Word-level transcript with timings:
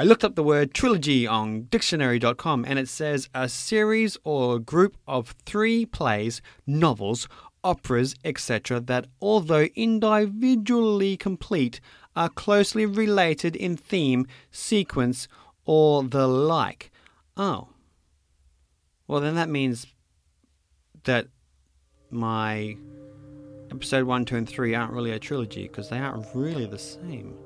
I 0.00 0.04
looked 0.04 0.24
up 0.24 0.34
the 0.34 0.42
word 0.42 0.72
trilogy 0.72 1.26
on 1.26 1.64
dictionary.com 1.64 2.64
and 2.66 2.78
it 2.78 2.88
says 2.88 3.28
a 3.34 3.50
series 3.50 4.16
or 4.24 4.58
group 4.58 4.96
of 5.06 5.34
three 5.44 5.84
plays, 5.84 6.40
novels, 6.66 7.28
operas, 7.62 8.14
etc., 8.24 8.80
that 8.80 9.08
although 9.20 9.68
individually 9.76 11.18
complete, 11.18 11.82
are 12.16 12.30
closely 12.30 12.86
related 12.86 13.54
in 13.54 13.76
theme, 13.76 14.26
sequence, 14.50 15.28
or 15.66 16.02
the 16.02 16.26
like. 16.26 16.90
Oh. 17.36 17.68
Well, 19.06 19.20
then 19.20 19.34
that 19.34 19.50
means 19.50 19.86
that 21.04 21.26
my 22.10 22.78
episode 23.70 24.04
1, 24.04 24.24
2, 24.24 24.36
and 24.36 24.48
3 24.48 24.74
aren't 24.74 24.94
really 24.94 25.10
a 25.10 25.18
trilogy 25.18 25.64
because 25.64 25.90
they 25.90 25.98
aren't 25.98 26.24
really 26.34 26.64
the 26.64 26.78
same. 26.78 27.36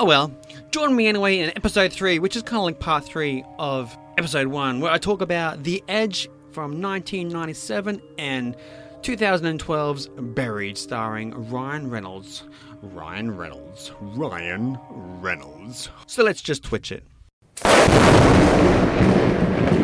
Oh 0.00 0.04
well, 0.04 0.32
join 0.70 0.94
me 0.94 1.08
anyway 1.08 1.40
in 1.40 1.50
episode 1.56 1.92
3, 1.92 2.20
which 2.20 2.36
is 2.36 2.44
kind 2.44 2.58
of 2.58 2.62
like 2.66 2.78
part 2.78 3.04
3 3.04 3.42
of 3.58 3.98
episode 4.16 4.46
1, 4.46 4.78
where 4.78 4.92
I 4.92 4.98
talk 4.98 5.20
about 5.22 5.64
The 5.64 5.82
Edge 5.88 6.28
from 6.52 6.80
1997 6.80 8.00
and 8.16 8.56
2012's 9.02 10.06
Buried, 10.06 10.78
starring 10.78 11.50
Ryan 11.50 11.90
Reynolds. 11.90 12.44
Ryan 12.80 13.36
Reynolds. 13.36 13.90
Ryan 14.00 14.78
Reynolds. 14.88 15.90
So 16.06 16.22
let's 16.22 16.42
just 16.42 16.62
twitch 16.62 16.92
it. 16.92 17.02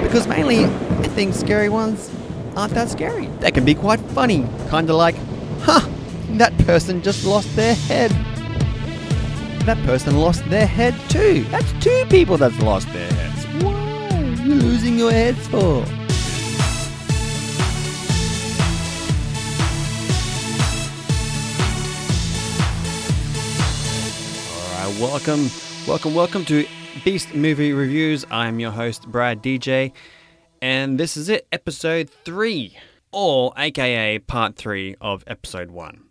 Because 0.00 0.28
mainly, 0.28 0.64
I 0.64 1.08
think 1.08 1.34
scary 1.34 1.70
ones 1.70 2.08
aren't 2.54 2.74
that 2.74 2.88
scary. 2.88 3.26
They 3.40 3.50
can 3.50 3.64
be 3.64 3.74
quite 3.74 3.98
funny. 4.12 4.46
Kinda 4.70 4.94
like, 4.94 5.16
huh, 5.62 5.88
that 6.34 6.56
person 6.58 7.02
just 7.02 7.24
lost 7.24 7.56
their 7.56 7.74
head. 7.74 8.16
That 9.64 9.82
person 9.86 10.18
lost 10.18 10.44
their 10.50 10.66
head 10.66 10.94
too. 11.08 11.44
That's 11.44 11.72
two 11.82 12.04
people 12.10 12.36
that's 12.36 12.60
lost 12.60 12.86
their 12.92 13.10
heads. 13.10 13.64
Why 13.64 14.08
are 14.10 14.46
you 14.46 14.56
losing 14.56 14.98
your 14.98 15.10
heads 15.10 15.48
for? 15.48 15.82
Alright, 24.76 25.00
welcome, 25.00 25.48
welcome, 25.88 26.14
welcome 26.14 26.44
to 26.44 26.66
Beast 27.02 27.34
Movie 27.34 27.72
Reviews. 27.72 28.26
I'm 28.30 28.60
your 28.60 28.70
host, 28.70 29.08
Brad 29.08 29.42
DJ, 29.42 29.92
and 30.60 31.00
this 31.00 31.16
is 31.16 31.30
it, 31.30 31.46
episode 31.52 32.10
3, 32.26 32.76
or 33.12 33.54
aka 33.56 34.18
part 34.18 34.56
3 34.56 34.96
of 35.00 35.24
episode 35.26 35.70
1, 35.70 36.04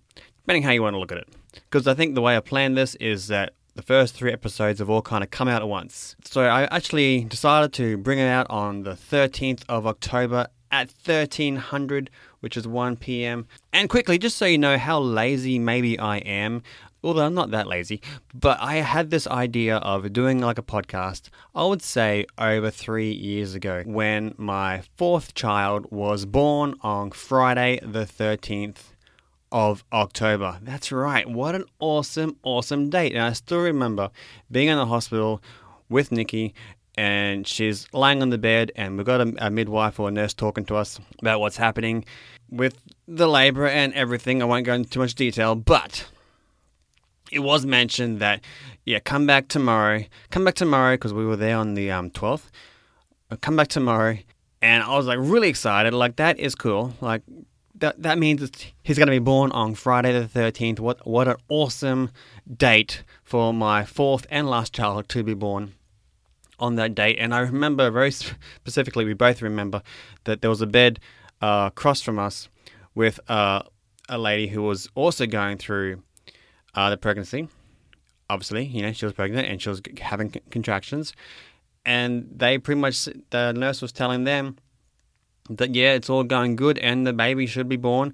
depending 0.43 0.63
how 0.63 0.71
you 0.71 0.81
want 0.81 0.93
to 0.93 0.99
look 0.99 1.11
at 1.11 1.17
it. 1.17 1.29
Because 1.53 1.87
I 1.87 1.93
think 1.93 2.15
the 2.15 2.21
way 2.21 2.35
I 2.35 2.39
planned 2.39 2.77
this 2.77 2.95
is 2.95 3.27
that 3.27 3.53
the 3.75 3.81
first 3.81 4.13
three 4.13 4.31
episodes 4.31 4.79
have 4.79 4.89
all 4.89 5.01
kind 5.01 5.23
of 5.23 5.31
come 5.31 5.47
out 5.47 5.61
at 5.61 5.67
once. 5.67 6.15
So 6.25 6.43
I 6.43 6.63
actually 6.65 7.23
decided 7.23 7.73
to 7.73 7.97
bring 7.97 8.19
it 8.19 8.27
out 8.27 8.47
on 8.49 8.83
the 8.83 8.91
13th 8.91 9.63
of 9.69 9.87
October 9.87 10.47
at 10.69 10.91
1300, 11.05 12.09
which 12.41 12.57
is 12.57 12.67
1 12.67 12.97
p.m. 12.97 13.47
And 13.71 13.89
quickly, 13.89 14.17
just 14.17 14.37
so 14.37 14.45
you 14.45 14.57
know 14.57 14.77
how 14.77 14.99
lazy 14.99 15.59
maybe 15.59 15.97
I 15.97 16.17
am, 16.17 16.61
although 17.03 17.25
I'm 17.25 17.33
not 17.33 17.51
that 17.51 17.67
lazy, 17.67 18.01
but 18.33 18.59
I 18.59 18.75
had 18.75 19.09
this 19.09 19.27
idea 19.27 19.77
of 19.77 20.11
doing 20.13 20.39
like 20.39 20.57
a 20.57 20.63
podcast, 20.63 21.29
I 21.55 21.63
would 21.65 21.81
say 21.81 22.25
over 22.37 22.69
three 22.69 23.11
years 23.11 23.55
ago, 23.55 23.83
when 23.85 24.35
my 24.37 24.83
fourth 24.97 25.33
child 25.33 25.91
was 25.91 26.25
born 26.25 26.75
on 26.81 27.11
Friday 27.11 27.79
the 27.81 28.05
13th 28.05 28.92
of 29.53 29.85
October. 29.93 30.57
That's 30.63 30.91
right. 30.91 31.29
What 31.29 31.53
an 31.55 31.65
awesome, 31.79 32.35
awesome 32.43 32.89
date. 32.89 33.13
And 33.13 33.21
I 33.21 33.33
still 33.33 33.59
remember 33.59 34.09
being 34.51 34.67
in 34.67 34.77
the 34.77 34.87
hospital 34.87 35.41
with 35.89 36.11
Nikki 36.11 36.55
and 36.97 37.47
she's 37.47 37.87
lying 37.93 38.21
on 38.21 38.31
the 38.31 38.37
bed 38.37 38.71
and 38.75 38.97
we've 38.97 39.05
got 39.05 39.21
a, 39.21 39.33
a 39.37 39.49
midwife 39.51 39.99
or 39.99 40.09
a 40.09 40.11
nurse 40.11 40.33
talking 40.33 40.65
to 40.65 40.75
us 40.75 40.99
about 41.19 41.39
what's 41.39 41.55
happening 41.55 42.03
with 42.49 42.77
the 43.07 43.27
labor 43.27 43.67
and 43.67 43.93
everything. 43.93 44.41
I 44.41 44.45
won't 44.45 44.65
go 44.65 44.73
into 44.73 44.89
too 44.89 44.99
much 44.99 45.13
detail, 45.13 45.53
but 45.55 46.07
it 47.31 47.39
was 47.39 47.65
mentioned 47.65 48.19
that 48.19 48.41
yeah, 48.85 48.99
come 48.99 49.27
back 49.27 49.47
tomorrow. 49.47 50.03
Come 50.31 50.45
back 50.45 50.55
tomorrow 50.55 50.95
because 50.95 51.13
we 51.13 51.25
were 51.25 51.37
there 51.37 51.57
on 51.57 51.75
the 51.75 51.91
um, 51.91 52.09
12th. 52.09 52.49
Uh, 53.29 53.37
Come 53.39 53.55
back 53.55 53.69
tomorrow. 53.69 54.17
And 54.61 54.83
I 54.83 54.95
was 54.97 55.05
like 55.05 55.19
really 55.21 55.49
excited. 55.49 55.93
Like 55.93 56.15
that 56.17 56.39
is 56.39 56.55
cool. 56.55 56.93
Like 57.01 57.21
that 57.75 58.01
that 58.01 58.17
means 58.17 58.51
he's 58.83 58.97
going 58.97 59.07
to 59.07 59.11
be 59.11 59.19
born 59.19 59.51
on 59.51 59.75
Friday 59.75 60.11
the 60.11 60.27
13th. 60.27 60.79
What 60.79 61.05
what 61.07 61.27
an 61.27 61.37
awesome 61.49 62.11
date 62.55 63.03
for 63.23 63.53
my 63.53 63.83
fourth 63.85 64.25
and 64.29 64.49
last 64.49 64.73
child 64.73 65.09
to 65.09 65.23
be 65.23 65.33
born 65.33 65.73
on 66.59 66.75
that 66.75 66.95
date. 66.95 67.17
And 67.19 67.33
I 67.33 67.39
remember 67.39 67.89
very 67.89 68.11
specifically, 68.11 69.05
we 69.05 69.13
both 69.13 69.41
remember 69.41 69.81
that 70.23 70.41
there 70.41 70.49
was 70.49 70.61
a 70.61 70.67
bed 70.67 70.99
uh, 71.41 71.69
across 71.71 72.01
from 72.01 72.19
us 72.19 72.47
with 72.95 73.19
uh, 73.29 73.63
a 74.07 74.17
lady 74.17 74.47
who 74.47 74.61
was 74.61 74.87
also 74.95 75.25
going 75.25 75.57
through 75.57 76.03
uh, 76.75 76.89
the 76.89 76.97
pregnancy. 76.97 77.49
Obviously, 78.29 78.65
you 78.65 78.81
know, 78.81 78.93
she 78.93 79.05
was 79.05 79.13
pregnant 79.13 79.47
and 79.47 79.61
she 79.61 79.69
was 79.69 79.81
having 79.99 80.29
contractions. 80.51 81.13
And 81.85 82.29
they 82.33 82.57
pretty 82.57 82.79
much, 82.79 83.09
the 83.31 83.51
nurse 83.51 83.81
was 83.81 83.91
telling 83.91 84.23
them 84.23 84.57
that, 85.49 85.75
yeah, 85.75 85.93
it's 85.93 86.09
all 86.09 86.23
going 86.23 86.55
good 86.55 86.77
and 86.79 87.05
the 87.05 87.13
baby 87.13 87.45
should 87.45 87.69
be 87.69 87.77
born, 87.77 88.13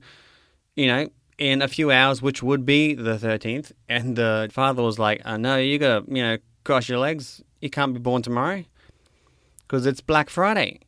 you 0.76 0.88
know, 0.88 1.10
in 1.38 1.62
a 1.62 1.68
few 1.68 1.92
hours, 1.92 2.22
which 2.22 2.44
would 2.44 2.66
be 2.66 2.94
the 2.94 3.18
13th. 3.18 3.72
And 3.88 4.16
the 4.16 4.50
father 4.52 4.84
was 4.84 5.00
like, 5.00 5.22
uh, 5.26 5.38
no, 5.38 5.58
you 5.58 5.80
got 5.80 6.06
to, 6.06 6.14
you 6.14 6.22
know, 6.22 6.38
cross 6.64 6.90
your 6.90 7.00
legs. 7.00 7.42
You 7.62 7.70
can't 7.70 7.94
be 7.94 8.00
born 8.00 8.22
tomorrow 8.22 8.64
because 9.62 9.86
it's 9.86 10.02
Black 10.02 10.30
Friday. 10.30 10.80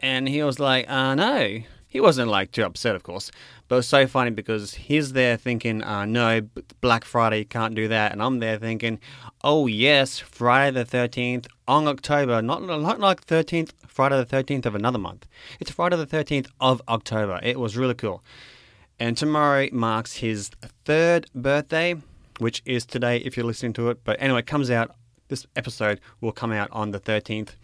And 0.00 0.28
he 0.28 0.42
was 0.42 0.58
like, 0.58 0.88
uh, 0.88 1.14
no. 1.14 1.60
He 1.88 2.00
wasn't 2.00 2.28
like 2.28 2.50
too 2.50 2.64
upset, 2.64 2.96
of 2.96 3.04
course, 3.04 3.30
but 3.74 3.78
it 3.78 3.82
was 3.82 3.88
so 3.88 4.06
funny 4.06 4.30
because 4.30 4.74
he's 4.74 5.14
there 5.14 5.36
thinking, 5.36 5.82
uh, 5.82 6.04
no, 6.04 6.42
Black 6.80 7.04
Friday, 7.04 7.42
can't 7.42 7.74
do 7.74 7.88
that. 7.88 8.12
And 8.12 8.22
I'm 8.22 8.38
there 8.38 8.56
thinking, 8.56 9.00
oh, 9.42 9.66
yes, 9.66 10.20
Friday 10.20 10.84
the 10.84 10.84
13th 10.84 11.48
on 11.66 11.88
October, 11.88 12.40
not, 12.40 12.62
not 12.62 13.00
like 13.00 13.26
13th, 13.26 13.70
Friday 13.88 14.16
the 14.16 14.26
13th 14.26 14.64
of 14.64 14.76
another 14.76 14.98
month. 14.98 15.26
It's 15.58 15.72
Friday 15.72 15.96
the 15.96 16.06
13th 16.06 16.46
of 16.60 16.82
October. 16.86 17.40
It 17.42 17.58
was 17.58 17.76
really 17.76 17.94
cool. 17.94 18.22
And 19.00 19.16
tomorrow 19.16 19.66
marks 19.72 20.18
his 20.18 20.50
third 20.84 21.26
birthday, 21.34 21.96
which 22.38 22.62
is 22.64 22.86
today 22.86 23.16
if 23.16 23.36
you're 23.36 23.44
listening 23.44 23.72
to 23.72 23.90
it. 23.90 24.04
But 24.04 24.22
anyway, 24.22 24.38
it 24.38 24.46
comes 24.46 24.70
out, 24.70 24.94
this 25.26 25.48
episode 25.56 26.00
will 26.20 26.30
come 26.30 26.52
out 26.52 26.68
on 26.70 26.92
the 26.92 27.00
13th 27.00 27.56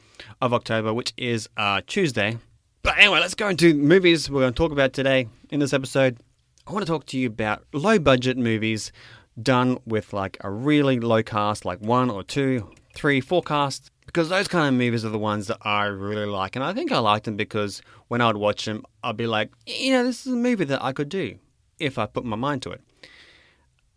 of 0.42 0.52
October, 0.52 0.92
which 0.92 1.12
is 1.16 1.48
uh, 1.56 1.82
Tuesday. 1.86 2.38
But 2.82 2.96
anyway, 2.96 3.20
let's 3.20 3.34
go 3.34 3.48
into 3.48 3.74
movies 3.74 4.30
we're 4.30 4.40
going 4.40 4.54
to 4.54 4.56
talk 4.56 4.72
about 4.72 4.94
today 4.94 5.28
in 5.50 5.60
this 5.60 5.74
episode. 5.74 6.18
I 6.66 6.72
want 6.72 6.86
to 6.86 6.90
talk 6.90 7.04
to 7.06 7.18
you 7.18 7.26
about 7.26 7.62
low 7.74 7.98
budget 7.98 8.38
movies 8.38 8.90
done 9.40 9.78
with 9.84 10.14
like 10.14 10.38
a 10.40 10.50
really 10.50 10.98
low 10.98 11.22
cast, 11.22 11.66
like 11.66 11.80
one 11.80 12.08
or 12.08 12.22
two, 12.22 12.70
three, 12.94 13.20
four 13.20 13.42
casts. 13.42 13.90
Because 14.06 14.30
those 14.30 14.48
kind 14.48 14.66
of 14.66 14.78
movies 14.78 15.04
are 15.04 15.10
the 15.10 15.18
ones 15.18 15.46
that 15.48 15.58
I 15.60 15.84
really 15.84 16.24
like. 16.24 16.56
And 16.56 16.64
I 16.64 16.72
think 16.72 16.90
I 16.90 16.98
like 17.00 17.24
them 17.24 17.36
because 17.36 17.82
when 18.08 18.22
I 18.22 18.28
would 18.28 18.38
watch 18.38 18.64
them, 18.64 18.84
I'd 19.04 19.16
be 19.16 19.26
like, 19.26 19.50
you 19.66 19.92
know, 19.92 20.02
this 20.02 20.26
is 20.26 20.32
a 20.32 20.36
movie 20.36 20.64
that 20.64 20.82
I 20.82 20.92
could 20.92 21.10
do 21.10 21.38
if 21.78 21.98
I 21.98 22.06
put 22.06 22.24
my 22.24 22.36
mind 22.36 22.62
to 22.62 22.70
it. 22.70 22.80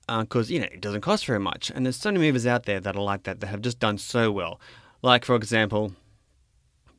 Because, 0.07 0.51
uh, 0.51 0.53
you 0.53 0.59
know, 0.59 0.67
it 0.71 0.81
doesn't 0.81 1.01
cost 1.01 1.25
very 1.25 1.39
much. 1.39 1.71
And 1.73 1.85
there's 1.85 1.95
so 1.95 2.11
many 2.11 2.27
movies 2.27 2.45
out 2.45 2.65
there 2.65 2.81
that 2.81 2.97
are 2.97 3.01
like 3.01 3.23
that 3.23 3.39
that 3.39 3.47
have 3.47 3.61
just 3.61 3.79
done 3.79 3.97
so 3.97 4.29
well. 4.29 4.59
Like, 5.01 5.23
for 5.23 5.35
example, 5.35 5.93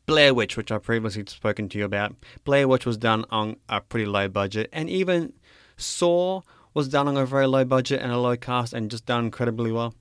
Blair 0.07 0.35
Witch, 0.35 0.57
which 0.57 0.71
I've 0.71 0.83
previously 0.83 1.25
spoken 1.27 1.69
to 1.71 1.79
you 1.79 1.85
about. 1.85 2.15
Blair 2.45 2.69
Witch 2.69 2.85
was 2.85 2.97
done 2.97 3.25
on 3.31 3.57
a 3.69 3.81
pretty 3.81 4.07
low 4.07 4.29
budget, 4.29 4.69
and 4.73 4.91
even 4.91 5.33
Saw 5.77 6.43
was 6.75 6.89
done 6.89 7.09
on 7.09 7.17
a 7.17 7.25
very 7.25 7.47
low 7.47 7.65
budget 7.65 8.01
and 8.01 8.13
a 8.13 8.19
low 8.19 8.37
cast 8.37 8.73
and 8.73 8.91
just 8.91 9.07
done 9.07 9.27
incredibly 9.27 9.73
well. 9.73 9.95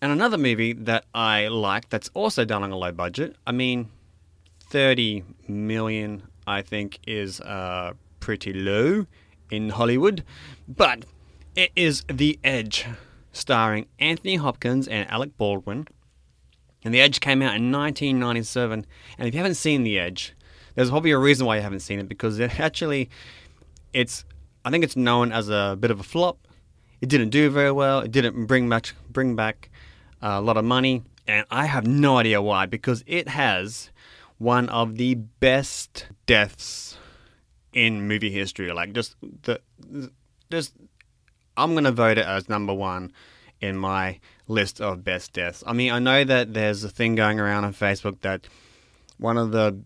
And 0.00 0.12
another 0.12 0.36
movie 0.36 0.74
that 0.74 1.06
I 1.14 1.48
like 1.48 1.88
that's 1.88 2.10
also 2.12 2.44
done 2.44 2.62
on 2.62 2.70
a 2.70 2.76
low 2.76 2.92
budget, 2.92 3.36
I 3.46 3.52
mean, 3.52 3.88
30 4.60 5.24
million, 5.48 6.24
I 6.46 6.62
think, 6.62 6.98
is 7.06 7.40
uh, 7.40 7.94
pretty 8.20 8.52
low 8.52 9.06
in 9.50 9.70
Hollywood, 9.70 10.22
but 10.68 11.04
it 11.56 11.70
is 11.74 12.04
The 12.12 12.38
Edge, 12.44 12.86
starring 13.32 13.86
Anthony 13.98 14.36
Hopkins 14.36 14.88
and 14.88 15.08
Alec 15.10 15.36
Baldwin. 15.38 15.86
And 16.84 16.92
The 16.92 17.00
Edge 17.00 17.20
came 17.20 17.40
out 17.40 17.56
in 17.56 17.72
1997. 17.72 18.86
And 19.18 19.28
if 19.28 19.34
you 19.34 19.38
haven't 19.38 19.54
seen 19.54 19.82
The 19.82 19.98
Edge, 19.98 20.34
there's 20.74 20.90
probably 20.90 21.12
a 21.12 21.18
reason 21.18 21.46
why 21.46 21.56
you 21.56 21.62
haven't 21.62 21.80
seen 21.80 21.98
it 21.98 22.08
because 22.08 22.38
it 22.38 22.60
actually, 22.60 23.08
it's, 23.92 24.24
I 24.64 24.70
think 24.70 24.84
it's 24.84 24.96
known 24.96 25.32
as 25.32 25.48
a 25.48 25.76
bit 25.78 25.90
of 25.90 25.98
a 25.98 26.02
flop. 26.02 26.38
It 27.00 27.08
didn't 27.08 27.30
do 27.30 27.50
very 27.50 27.72
well. 27.72 28.00
It 28.00 28.12
didn't 28.12 28.46
bring 28.46 28.68
much, 28.68 28.94
bring 29.10 29.34
back 29.34 29.70
uh, 30.22 30.28
a 30.28 30.40
lot 30.40 30.56
of 30.56 30.64
money. 30.64 31.02
And 31.26 31.46
I 31.50 31.66
have 31.66 31.86
no 31.86 32.18
idea 32.18 32.42
why 32.42 32.66
because 32.66 33.02
it 33.06 33.28
has 33.28 33.90
one 34.38 34.68
of 34.68 34.96
the 34.96 35.14
best 35.14 36.06
deaths 36.26 36.98
in 37.72 38.06
movie 38.06 38.30
history. 38.30 38.72
Like 38.72 38.92
just 38.92 39.16
the, 39.42 39.60
just, 40.50 40.74
I'm 41.56 41.74
gonna 41.74 41.92
vote 41.92 42.18
it 42.18 42.26
as 42.26 42.48
number 42.48 42.74
one 42.74 43.12
in 43.64 43.76
my 43.76 44.20
list 44.46 44.80
of 44.80 45.04
best 45.04 45.32
deaths. 45.32 45.64
I 45.66 45.72
mean, 45.72 45.90
I 45.90 45.98
know 45.98 46.24
that 46.24 46.54
there's 46.54 46.84
a 46.84 46.88
thing 46.88 47.14
going 47.14 47.40
around 47.40 47.64
on 47.64 47.72
Facebook 47.72 48.20
that 48.20 48.46
one 49.18 49.38
of 49.38 49.52
the 49.52 49.80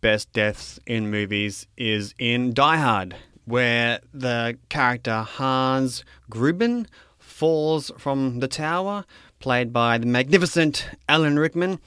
best 0.00 0.32
deaths 0.32 0.78
in 0.86 1.10
movies 1.10 1.66
is 1.76 2.14
in 2.18 2.52
Die 2.52 2.76
Hard, 2.76 3.16
where 3.44 4.00
the 4.12 4.58
character 4.68 5.22
Hans 5.22 6.04
Gruber 6.28 6.84
falls 7.18 7.90
from 7.98 8.40
the 8.40 8.48
tower, 8.48 9.04
played 9.38 9.72
by 9.72 9.98
the 9.98 10.06
magnificent 10.06 10.88
Alan 11.08 11.38
Rickman. 11.38 11.78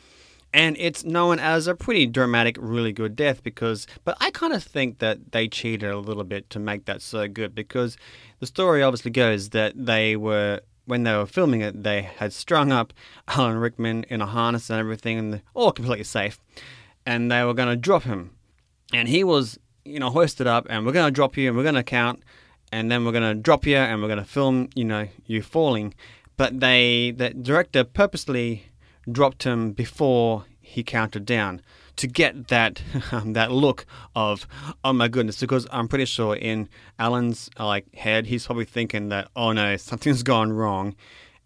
And 0.53 0.75
it's 0.79 1.03
known 1.03 1.39
as 1.39 1.67
a 1.67 1.75
pretty 1.75 2.07
dramatic, 2.07 2.55
really 2.59 2.93
good 2.93 3.15
death 3.15 3.43
because, 3.43 3.85
but 4.03 4.17
I 4.19 4.31
kind 4.31 4.53
of 4.53 4.63
think 4.63 4.99
that 4.99 5.31
they 5.31 5.47
cheated 5.47 5.89
a 5.89 5.99
little 5.99 6.23
bit 6.23 6.49
to 6.51 6.59
make 6.59 6.85
that 6.85 7.01
so 7.01 7.27
good 7.27 7.53
because 7.53 7.97
the 8.39 8.47
story 8.47 8.81
obviously 8.81 9.11
goes 9.11 9.49
that 9.49 9.73
they 9.75 10.15
were, 10.15 10.61
when 10.87 11.03
they 11.03 11.15
were 11.15 11.25
filming 11.25 11.61
it, 11.61 11.83
they 11.83 12.01
had 12.01 12.33
strung 12.33 12.71
up 12.71 12.93
Alan 13.27 13.57
Rickman 13.57 14.05
in 14.09 14.21
a 14.21 14.25
harness 14.25 14.69
and 14.69 14.79
everything, 14.79 15.19
and 15.19 15.41
all 15.53 15.71
completely 15.71 16.03
safe. 16.03 16.39
And 17.05 17.31
they 17.31 17.43
were 17.43 17.53
going 17.53 17.69
to 17.69 17.75
drop 17.75 18.03
him. 18.03 18.31
And 18.93 19.07
he 19.07 19.23
was, 19.23 19.59
you 19.85 19.99
know, 19.99 20.09
hoisted 20.09 20.47
up, 20.47 20.65
and 20.69 20.85
we're 20.85 20.93
going 20.93 21.07
to 21.07 21.11
drop 21.11 21.37
you, 21.37 21.49
and 21.49 21.57
we're 21.57 21.63
going 21.63 21.75
to 21.75 21.83
count, 21.83 22.23
and 22.71 22.89
then 22.89 23.05
we're 23.05 23.11
going 23.11 23.35
to 23.35 23.39
drop 23.39 23.65
you, 23.65 23.77
and 23.77 24.01
we're 24.01 24.07
going 24.07 24.19
to 24.19 24.25
film, 24.25 24.69
you 24.75 24.85
know, 24.85 25.07
you 25.25 25.41
falling. 25.41 25.93
But 26.37 26.59
they, 26.59 27.11
the 27.11 27.31
director 27.31 27.83
purposely 27.83 28.67
dropped 29.11 29.43
him 29.43 29.73
before 29.73 30.45
he 30.61 30.83
counted 30.83 31.25
down 31.25 31.61
to 31.97 32.07
get 32.07 32.47
that 32.47 32.81
um, 33.11 33.33
that 33.33 33.51
look 33.51 33.85
of 34.15 34.47
oh 34.83 34.93
my 34.93 35.07
goodness 35.07 35.39
because 35.39 35.67
I'm 35.71 35.87
pretty 35.87 36.05
sure 36.05 36.35
in 36.35 36.69
Alan's 36.97 37.49
like 37.59 37.93
head 37.95 38.27
he's 38.27 38.45
probably 38.45 38.65
thinking 38.65 39.09
that 39.09 39.29
oh 39.35 39.51
no 39.51 39.77
something's 39.77 40.23
gone 40.23 40.53
wrong 40.53 40.95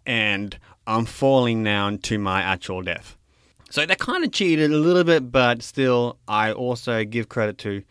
and 0.05 0.57
I'm 0.87 1.05
falling 1.05 1.63
down 1.63 1.99
to 1.99 2.17
my 2.17 2.41
actual 2.41 2.81
death. 2.81 3.17
So 3.69 3.85
they 3.85 3.95
kind 3.95 4.23
of 4.23 4.31
cheated 4.31 4.71
a 4.71 4.77
little 4.77 5.03
bit, 5.03 5.31
but 5.31 5.61
still, 5.61 6.17
I 6.27 6.51
also 6.51 7.05
give 7.05 7.29
credit 7.29 7.57
to 7.59 7.83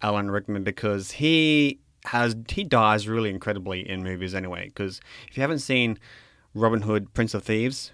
Alan 0.00 0.30
Rickman 0.30 0.64
because 0.64 1.10
he 1.10 1.80
has 2.06 2.36
he 2.48 2.64
dies 2.64 3.08
really 3.08 3.30
incredibly 3.30 3.86
in 3.88 4.02
movies 4.02 4.34
anyway. 4.34 4.66
Because 4.66 5.00
if 5.28 5.36
you 5.36 5.42
haven't 5.42 5.58
seen 5.58 5.98
Robin 6.54 6.82
Hood, 6.82 7.12
Prince 7.12 7.34
of 7.34 7.42
Thieves, 7.42 7.92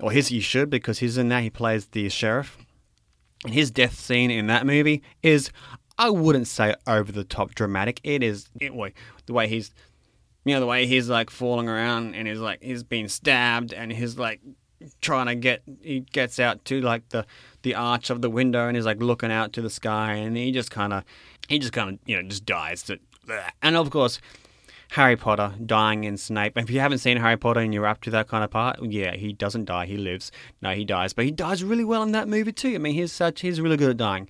or 0.00 0.10
his 0.10 0.32
you 0.32 0.40
should 0.40 0.70
because 0.70 0.98
he's 0.98 1.16
in 1.16 1.28
that. 1.28 1.42
He 1.42 1.50
plays 1.50 1.86
the 1.86 2.08
sheriff, 2.08 2.58
and 3.44 3.54
his 3.54 3.70
death 3.70 3.98
scene 3.98 4.30
in 4.30 4.46
that 4.48 4.66
movie 4.66 5.02
is, 5.22 5.50
I 5.98 6.10
wouldn't 6.10 6.46
say 6.46 6.74
over 6.86 7.10
the 7.12 7.24
top 7.24 7.54
dramatic. 7.54 8.00
It 8.04 8.22
is 8.22 8.48
it, 8.60 8.72
the 9.26 9.32
way 9.32 9.48
he's, 9.48 9.72
you 10.44 10.54
know, 10.54 10.60
the 10.60 10.66
way 10.66 10.86
he's 10.86 11.08
like 11.08 11.30
falling 11.30 11.68
around 11.68 12.14
and 12.14 12.26
he's 12.26 12.38
like 12.38 12.62
he's 12.62 12.82
being 12.82 13.08
stabbed 13.08 13.72
and 13.72 13.92
he's 13.92 14.18
like 14.18 14.40
trying 15.00 15.26
to 15.26 15.34
get 15.34 15.62
he 15.82 16.00
gets 16.00 16.38
out 16.38 16.64
to 16.64 16.80
like 16.80 17.08
the 17.10 17.26
the 17.62 17.74
arch 17.74 18.10
of 18.10 18.22
the 18.22 18.30
window 18.30 18.66
and 18.66 18.76
he's 18.76 18.86
like 18.86 19.02
looking 19.02 19.30
out 19.30 19.52
to 19.52 19.60
the 19.60 19.70
sky 19.70 20.14
and 20.14 20.36
he 20.36 20.50
just 20.52 20.70
kind 20.70 20.92
of 20.92 21.04
he 21.48 21.58
just 21.58 21.72
kind 21.72 21.90
of 21.90 21.98
you 22.06 22.16
know 22.16 22.26
just 22.26 22.46
dies 22.46 22.90
and 23.62 23.76
of 23.76 23.90
course 23.90 24.20
Harry 24.90 25.16
Potter 25.16 25.54
dying 25.64 26.02
in 26.02 26.16
Snape. 26.16 26.56
If 26.56 26.68
you 26.68 26.80
haven't 26.80 26.98
seen 26.98 27.16
Harry 27.16 27.36
Potter 27.36 27.60
and 27.60 27.72
you're 27.72 27.86
up 27.86 28.00
to 28.02 28.10
that 28.10 28.26
kind 28.26 28.42
of 28.42 28.50
part, 28.50 28.82
yeah, 28.82 29.14
he 29.14 29.32
doesn't 29.32 29.66
die. 29.66 29.86
He 29.86 29.96
lives. 29.96 30.32
No, 30.60 30.72
he 30.72 30.84
dies, 30.84 31.12
but 31.12 31.24
he 31.24 31.30
dies 31.30 31.62
really 31.62 31.84
well 31.84 32.02
in 32.02 32.12
that 32.12 32.28
movie 32.28 32.52
too. 32.52 32.74
I 32.74 32.78
mean, 32.78 32.94
he's 32.94 33.12
such 33.12 33.40
he's 33.40 33.60
really 33.60 33.76
good 33.76 33.90
at 33.90 33.96
dying. 33.96 34.28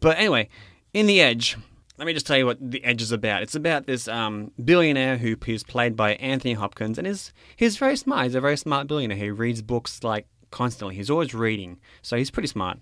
But 0.00 0.16
anyway, 0.16 0.48
in 0.94 1.06
The 1.06 1.20
Edge, 1.20 1.58
let 1.98 2.06
me 2.06 2.14
just 2.14 2.26
tell 2.26 2.38
you 2.38 2.46
what 2.46 2.58
The 2.60 2.82
Edge 2.82 3.02
is 3.02 3.12
about. 3.12 3.42
It's 3.42 3.54
about 3.54 3.86
this 3.86 4.08
um, 4.08 4.52
billionaire 4.64 5.18
who 5.18 5.36
is 5.46 5.64
played 5.64 5.96
by 5.96 6.14
Anthony 6.14 6.54
Hopkins, 6.54 6.96
and 6.96 7.06
is 7.06 7.32
he's 7.54 7.76
very 7.76 7.96
smart. 7.96 8.24
He's 8.24 8.34
a 8.34 8.40
very 8.40 8.56
smart 8.56 8.86
billionaire. 8.86 9.18
He 9.18 9.30
reads 9.30 9.60
books 9.60 10.02
like 10.02 10.26
constantly. 10.50 10.96
He's 10.96 11.10
always 11.10 11.34
reading, 11.34 11.78
so 12.00 12.16
he's 12.16 12.30
pretty 12.30 12.48
smart. 12.48 12.78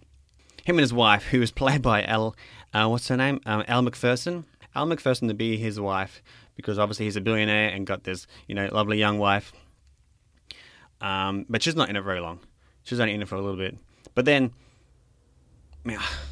Him 0.65 0.77
and 0.77 0.83
his 0.83 0.93
wife, 0.93 1.25
who 1.25 1.43
is 1.43 1.51
played 1.51 1.83
by 1.83 2.05
Al, 2.05 2.37
uh, 2.73 2.87
what's 2.87 3.09
her 3.09 3.17
name? 3.17 3.41
Um, 3.45 3.65
Elle 3.67 3.83
Macpherson. 3.83 4.45
Elle 4.77 4.87
Macpherson 4.87 5.27
to 5.27 5.35
be 5.35 5.57
his 5.57 5.81
wife 5.81 6.23
because 6.59 6.77
obviously 6.77 7.05
he's 7.05 7.15
a 7.15 7.21
billionaire 7.21 7.69
and 7.69 7.87
got 7.87 8.03
this, 8.03 8.27
you 8.49 8.55
know, 8.55 8.69
lovely 8.73 8.99
young 8.99 9.17
wife. 9.19 9.53
Um, 11.01 11.47
but 11.49 11.63
she's 11.63 11.77
not 11.77 11.89
in 11.89 11.95
it 11.95 12.03
very 12.03 12.19
long. 12.19 12.41
She's 12.83 12.99
only 12.99 13.15
in 13.15 13.23
it 13.23 13.29
for 13.29 13.37
a 13.37 13.41
little 13.41 13.57
bit. 13.57 13.79
But 14.17 14.25
then, 14.25 14.51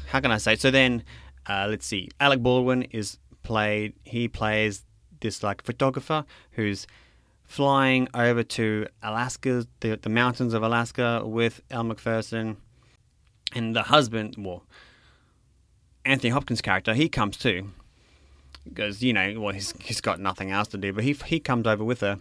how 0.07 0.19
can 0.19 0.33
I 0.33 0.37
say? 0.37 0.57
So 0.57 0.69
then, 0.69 1.03
uh, 1.47 1.67
let's 1.69 1.85
see. 1.85 2.09
Alec 2.19 2.43
Baldwin 2.43 2.83
is 2.91 3.19
played. 3.41 3.93
He 4.03 4.27
plays 4.27 4.83
this 5.21 5.43
like 5.43 5.63
photographer 5.63 6.25
who's 6.51 6.87
flying 7.45 8.09
over 8.13 8.43
to 8.43 8.85
Alaska, 9.01 9.65
the, 9.79 9.95
the 9.95 10.09
mountains 10.09 10.53
of 10.53 10.61
Alaska, 10.61 11.21
with 11.23 11.61
Elle 11.71 11.85
Macpherson, 11.85 12.57
and 13.55 13.73
the 13.73 13.83
husband. 13.83 14.35
Well, 14.37 14.65
Anthony 16.03 16.31
Hopkins' 16.31 16.61
character, 16.61 16.93
he 16.93 17.07
comes 17.07 17.37
too 17.37 17.69
because 18.69 19.03
you 19.03 19.13
know, 19.13 19.39
well, 19.39 19.53
he's 19.53 19.73
he's 19.79 20.01
got 20.01 20.19
nothing 20.19 20.51
else 20.51 20.67
to 20.69 20.77
do, 20.77 20.93
but 20.93 21.03
he 21.03 21.13
he 21.25 21.39
comes 21.39 21.67
over 21.67 21.83
with 21.83 22.01
her. 22.01 22.19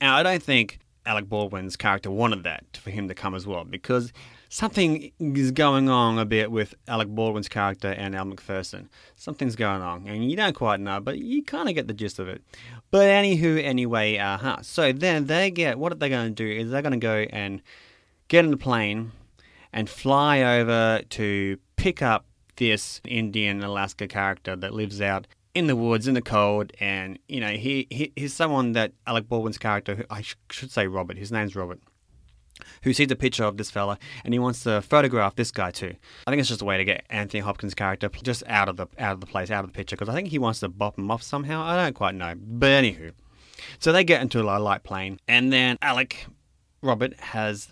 Now, 0.00 0.16
I 0.16 0.22
don't 0.22 0.42
think 0.42 0.78
Alec 1.06 1.28
Baldwin's 1.28 1.76
character 1.76 2.10
wanted 2.10 2.42
that 2.44 2.64
for 2.76 2.90
him 2.90 3.08
to 3.08 3.14
come 3.14 3.34
as 3.34 3.46
well, 3.46 3.64
because 3.64 4.12
something 4.48 5.12
is 5.18 5.50
going 5.50 5.88
on 5.88 6.18
a 6.18 6.24
bit 6.24 6.50
with 6.50 6.74
Alec 6.88 7.08
Baldwin's 7.08 7.48
character 7.48 7.88
and 7.88 8.14
Elle 8.14 8.26
Macpherson. 8.26 8.88
Something's 9.14 9.56
going 9.56 9.82
on, 9.82 10.06
and 10.06 10.28
you 10.30 10.36
don't 10.36 10.54
quite 10.54 10.80
know, 10.80 11.00
but 11.00 11.18
you 11.18 11.42
kind 11.42 11.68
of 11.68 11.74
get 11.74 11.88
the 11.88 11.94
gist 11.94 12.18
of 12.18 12.28
it. 12.28 12.42
But 12.90 13.06
anywho, 13.06 13.62
anyway, 13.62 14.18
uh 14.18 14.38
huh. 14.38 14.58
So 14.62 14.92
then 14.92 15.26
they 15.26 15.50
get 15.50 15.78
what 15.78 15.92
are 15.92 15.96
they 15.96 16.08
going 16.08 16.34
to 16.34 16.34
do? 16.34 16.60
Is 16.60 16.70
they're 16.70 16.82
going 16.82 16.92
to 16.92 16.98
go 16.98 17.26
and 17.30 17.62
get 18.28 18.44
in 18.44 18.50
the 18.50 18.56
plane 18.56 19.12
and 19.72 19.88
fly 19.88 20.42
over 20.42 21.02
to 21.10 21.58
pick 21.76 22.02
up 22.02 22.24
this 22.56 23.00
Indian 23.04 23.62
Alaska 23.62 24.08
character 24.08 24.56
that 24.56 24.72
lives 24.72 25.00
out 25.00 25.26
in 25.56 25.68
the 25.68 25.74
woods 25.74 26.06
in 26.06 26.12
the 26.12 26.20
cold, 26.20 26.70
and 26.80 27.18
you 27.28 27.40
know 27.40 27.48
he, 27.48 27.86
he 27.90 28.12
he's 28.14 28.34
someone 28.34 28.72
that 28.72 28.92
Alec 29.06 29.26
Baldwin's 29.26 29.56
character, 29.56 30.04
I 30.10 30.20
sh- 30.20 30.36
should 30.50 30.70
say 30.70 30.86
Robert, 30.86 31.16
his 31.16 31.32
name's 31.32 31.56
Robert, 31.56 31.80
who 32.82 32.92
sees 32.92 33.10
a 33.10 33.16
picture 33.16 33.44
of 33.44 33.56
this 33.56 33.70
fella 33.70 33.98
and 34.22 34.34
he 34.34 34.38
wants 34.38 34.62
to 34.64 34.82
photograph 34.82 35.34
this 35.34 35.50
guy 35.50 35.70
too. 35.70 35.94
I 36.26 36.30
think 36.30 36.40
it's 36.40 36.50
just 36.50 36.60
a 36.60 36.66
way 36.66 36.76
to 36.76 36.84
get 36.84 37.06
Anthony 37.08 37.40
Hopkins' 37.40 37.74
character 37.74 38.10
just 38.22 38.42
out 38.46 38.68
of 38.68 38.76
the 38.76 38.86
out 38.98 39.14
of 39.14 39.20
the 39.20 39.26
place, 39.26 39.50
out 39.50 39.64
of 39.64 39.72
the 39.72 39.76
picture, 39.76 39.96
because 39.96 40.10
I 40.10 40.14
think 40.14 40.28
he 40.28 40.38
wants 40.38 40.60
to 40.60 40.68
bop 40.68 40.98
him 40.98 41.10
off 41.10 41.22
somehow. 41.22 41.62
I 41.62 41.74
don't 41.74 41.94
quite 41.94 42.14
know, 42.14 42.34
but 42.38 42.66
anywho, 42.66 43.12
so 43.78 43.92
they 43.92 44.04
get 44.04 44.20
into 44.20 44.42
a 44.42 44.58
light 44.58 44.82
plane, 44.82 45.18
and 45.26 45.50
then 45.50 45.78
Alec 45.80 46.26
Robert 46.82 47.18
has 47.18 47.68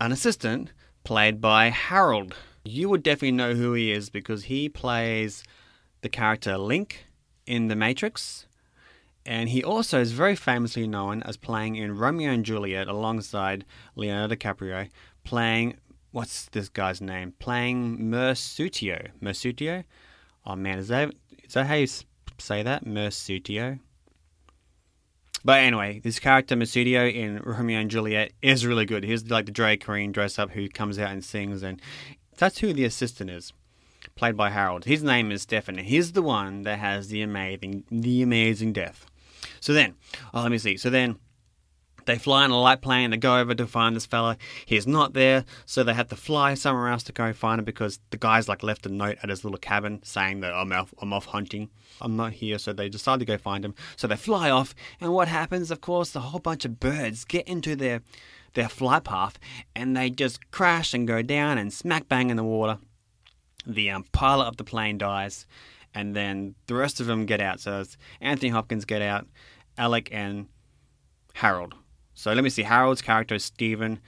an 0.00 0.12
assistant 0.12 0.72
played 1.02 1.40
by 1.40 1.70
Harold. 1.70 2.36
You 2.64 2.88
would 2.88 3.02
definitely 3.02 3.32
know 3.32 3.54
who 3.54 3.72
he 3.72 3.90
is 3.90 4.10
because 4.10 4.44
he 4.44 4.68
plays 4.68 5.42
the 6.02 6.08
character 6.08 6.56
Link 6.56 7.06
in 7.46 7.68
The 7.68 7.76
Matrix. 7.76 8.46
And 9.24 9.48
he 9.48 9.64
also 9.64 10.00
is 10.00 10.12
very 10.12 10.36
famously 10.36 10.86
known 10.86 11.22
as 11.24 11.36
playing 11.36 11.76
in 11.76 11.96
Romeo 11.96 12.30
and 12.30 12.44
Juliet 12.44 12.86
alongside 12.86 13.64
Leonardo 13.96 14.36
DiCaprio, 14.36 14.88
playing 15.24 15.76
what's 16.12 16.46
this 16.46 16.68
guy's 16.68 17.00
name? 17.00 17.34
Playing 17.38 18.08
Mercutio. 18.08 19.08
Mercutio? 19.20 19.84
Oh 20.46 20.54
man, 20.54 20.78
is 20.78 20.88
that 20.88 21.12
is 21.42 21.54
that 21.54 21.66
how 21.66 21.74
you 21.74 21.88
say 22.38 22.62
that? 22.62 22.86
Mercutio. 22.86 23.78
But 25.44 25.60
anyway, 25.60 26.00
this 26.00 26.18
character 26.18 26.56
Mercutio 26.56 27.06
in 27.06 27.40
Romeo 27.44 27.80
and 27.80 27.90
Juliet 27.90 28.32
is 28.42 28.64
really 28.64 28.86
good. 28.86 29.04
He's 29.04 29.28
like 29.28 29.46
the 29.46 29.52
drag 29.52 29.84
queen 29.84 30.12
dress 30.12 30.38
up 30.38 30.50
who 30.50 30.68
comes 30.68 30.98
out 30.98 31.10
and 31.10 31.24
sings, 31.24 31.62
and 31.62 31.82
that's 32.36 32.58
who 32.58 32.72
the 32.72 32.84
assistant 32.84 33.30
is 33.30 33.52
played 34.16 34.36
by 34.36 34.48
Harold. 34.48 34.86
His 34.86 35.02
name 35.02 35.30
is 35.30 35.42
Stefan. 35.42 35.76
He's 35.76 36.12
the 36.12 36.22
one 36.22 36.62
that 36.62 36.78
has 36.78 37.08
the 37.08 37.20
amazing, 37.20 37.84
the 37.90 38.22
amazing 38.22 38.72
death. 38.72 39.06
So 39.60 39.74
then, 39.74 39.94
oh, 40.32 40.42
let 40.42 40.50
me 40.50 40.58
see. 40.58 40.78
So 40.78 40.88
then, 40.88 41.18
they 42.06 42.16
fly 42.16 42.44
in 42.44 42.50
a 42.50 42.58
light 42.58 42.80
plane. 42.80 43.10
They 43.10 43.16
go 43.16 43.36
over 43.36 43.54
to 43.54 43.66
find 43.66 43.94
this 43.94 44.06
fella. 44.06 44.38
He's 44.64 44.86
not 44.86 45.12
there, 45.12 45.44
so 45.66 45.82
they 45.82 45.92
have 45.92 46.08
to 46.08 46.16
fly 46.16 46.54
somewhere 46.54 46.88
else 46.88 47.02
to 47.04 47.12
go 47.12 47.32
find 47.32 47.58
him 47.58 47.64
because 47.64 47.98
the 48.10 48.16
guy's 48.16 48.48
like 48.48 48.62
left 48.62 48.86
a 48.86 48.88
note 48.88 49.18
at 49.22 49.28
his 49.28 49.44
little 49.44 49.58
cabin 49.58 50.00
saying 50.02 50.40
that 50.40 50.54
I'm 50.54 50.72
off, 50.72 50.94
I'm 51.02 51.12
off 51.12 51.26
hunting. 51.26 51.68
I'm 52.00 52.16
not 52.16 52.34
here, 52.34 52.58
so 52.58 52.72
they 52.72 52.88
decide 52.88 53.18
to 53.18 53.24
go 53.24 53.36
find 53.36 53.64
him. 53.64 53.74
So 53.96 54.06
they 54.06 54.16
fly 54.16 54.50
off, 54.50 54.74
and 55.00 55.12
what 55.12 55.28
happens? 55.28 55.70
Of 55.70 55.80
course, 55.80 56.14
a 56.14 56.20
whole 56.20 56.40
bunch 56.40 56.64
of 56.64 56.80
birds 56.80 57.24
get 57.24 57.46
into 57.46 57.76
their 57.76 58.02
their 58.54 58.68
flight 58.70 59.04
path, 59.04 59.38
and 59.74 59.94
they 59.94 60.08
just 60.08 60.50
crash 60.50 60.94
and 60.94 61.06
go 61.06 61.20
down 61.20 61.58
and 61.58 61.70
smack 61.72 62.08
bang 62.08 62.30
in 62.30 62.38
the 62.38 62.44
water 62.44 62.78
the 63.66 63.90
um, 63.90 64.04
pilot 64.12 64.46
of 64.46 64.56
the 64.56 64.64
plane 64.64 64.98
dies, 64.98 65.46
and 65.94 66.14
then 66.14 66.54
the 66.66 66.74
rest 66.74 67.00
of 67.00 67.06
them 67.06 67.26
get 67.26 67.40
out. 67.40 67.60
So 67.60 67.84
Anthony 68.20 68.50
Hopkins 68.50 68.84
get 68.84 69.02
out, 69.02 69.26
Alec 69.78 70.08
and 70.12 70.46
Harold. 71.34 71.74
So 72.14 72.32
let 72.32 72.44
me 72.44 72.50
see. 72.50 72.62
Harold's 72.62 73.02
character 73.02 73.34
is 73.34 73.44
Stephen. 73.44 74.00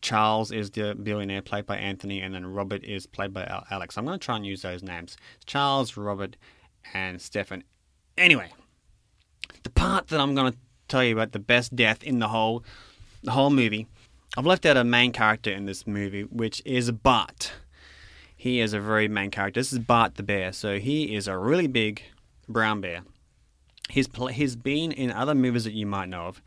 Charles 0.00 0.50
is 0.50 0.70
the 0.70 0.94
billionaire 0.94 1.42
played 1.42 1.66
by 1.66 1.76
Anthony, 1.76 2.20
and 2.20 2.34
then 2.34 2.46
Robert 2.46 2.84
is 2.84 3.06
played 3.06 3.34
by 3.34 3.62
Alex. 3.70 3.98
I'm 3.98 4.06
going 4.06 4.18
to 4.18 4.24
try 4.24 4.36
and 4.36 4.46
use 4.46 4.62
those 4.62 4.82
names 4.82 5.16
Charles, 5.46 5.96
Robert, 5.96 6.36
and 6.94 7.20
Stefan. 7.20 7.64
Anyway, 8.16 8.50
the 9.62 9.70
part 9.70 10.08
that 10.08 10.20
I'm 10.20 10.34
going 10.34 10.52
to 10.52 10.58
tell 10.88 11.04
you 11.04 11.14
about 11.14 11.32
the 11.32 11.38
best 11.38 11.76
death 11.76 12.02
in 12.02 12.18
the 12.18 12.28
whole 12.28 12.64
the 13.22 13.32
whole 13.32 13.50
movie. 13.50 13.86
I've 14.36 14.46
left 14.46 14.64
out 14.64 14.76
a 14.76 14.84
main 14.84 15.12
character 15.12 15.50
in 15.50 15.66
this 15.66 15.86
movie, 15.86 16.22
which 16.22 16.62
is 16.64 16.90
Bart. 16.92 17.52
He 18.40 18.60
is 18.60 18.72
a 18.72 18.80
very 18.80 19.06
main 19.06 19.30
character. 19.30 19.60
This 19.60 19.70
is 19.70 19.80
Bart 19.80 20.14
the 20.14 20.22
bear. 20.22 20.50
So 20.54 20.78
he 20.78 21.14
is 21.14 21.28
a 21.28 21.36
really 21.36 21.66
big 21.66 22.00
brown 22.48 22.80
bear. 22.80 23.02
He's 23.90 24.08
pl- 24.08 24.28
he's 24.28 24.56
been 24.56 24.92
in 24.92 25.12
other 25.12 25.34
movies 25.34 25.64
that 25.64 25.74
you 25.74 25.84
might 25.84 26.08
know 26.08 26.22
of. 26.22 26.40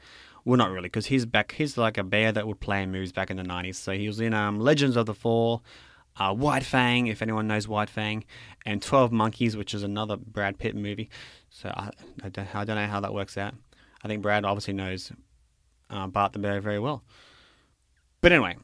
Well, 0.43 0.57
not 0.57 0.71
really, 0.71 0.87
because 0.87 1.05
he's 1.05 1.27
back. 1.27 1.51
He's 1.51 1.77
like 1.77 1.99
a 1.99 2.03
bear 2.03 2.31
that 2.31 2.47
would 2.47 2.59
play 2.59 2.81
in 2.81 2.91
movies 2.91 3.11
back 3.11 3.29
in 3.29 3.37
the 3.37 3.43
nineties. 3.43 3.77
So 3.77 3.91
he 3.91 4.07
was 4.07 4.19
in 4.19 4.33
um, 4.33 4.59
Legends 4.59 4.95
of 4.95 5.05
the 5.05 5.13
Fall, 5.13 5.63
uh, 6.17 6.33
White 6.33 6.63
Fang, 6.63 7.05
if 7.05 7.21
anyone 7.21 7.47
knows 7.47 7.67
White 7.67 7.91
Fang, 7.91 8.25
and 8.65 8.81
Twelve 8.81 9.11
Monkeys, 9.11 9.55
which 9.55 9.75
is 9.75 9.83
another 9.83 10.17
Brad 10.17 10.57
Pitt 10.57 10.75
movie. 10.75 11.11
So 11.51 11.69
I, 11.69 11.91
I, 12.23 12.29
don't, 12.29 12.55
I 12.55 12.65
don't 12.65 12.75
know 12.75 12.87
how 12.87 13.01
that 13.01 13.13
works 13.13 13.37
out. 13.37 13.53
I 14.03 14.07
think 14.07 14.23
Brad 14.23 14.45
obviously 14.45 14.73
knows 14.73 15.11
uh, 15.91 16.07
Bart 16.07 16.33
the 16.33 16.39
Bear 16.39 16.59
very 16.59 16.79
well. 16.79 17.03
But 18.19 18.31
anyway, 18.31 18.57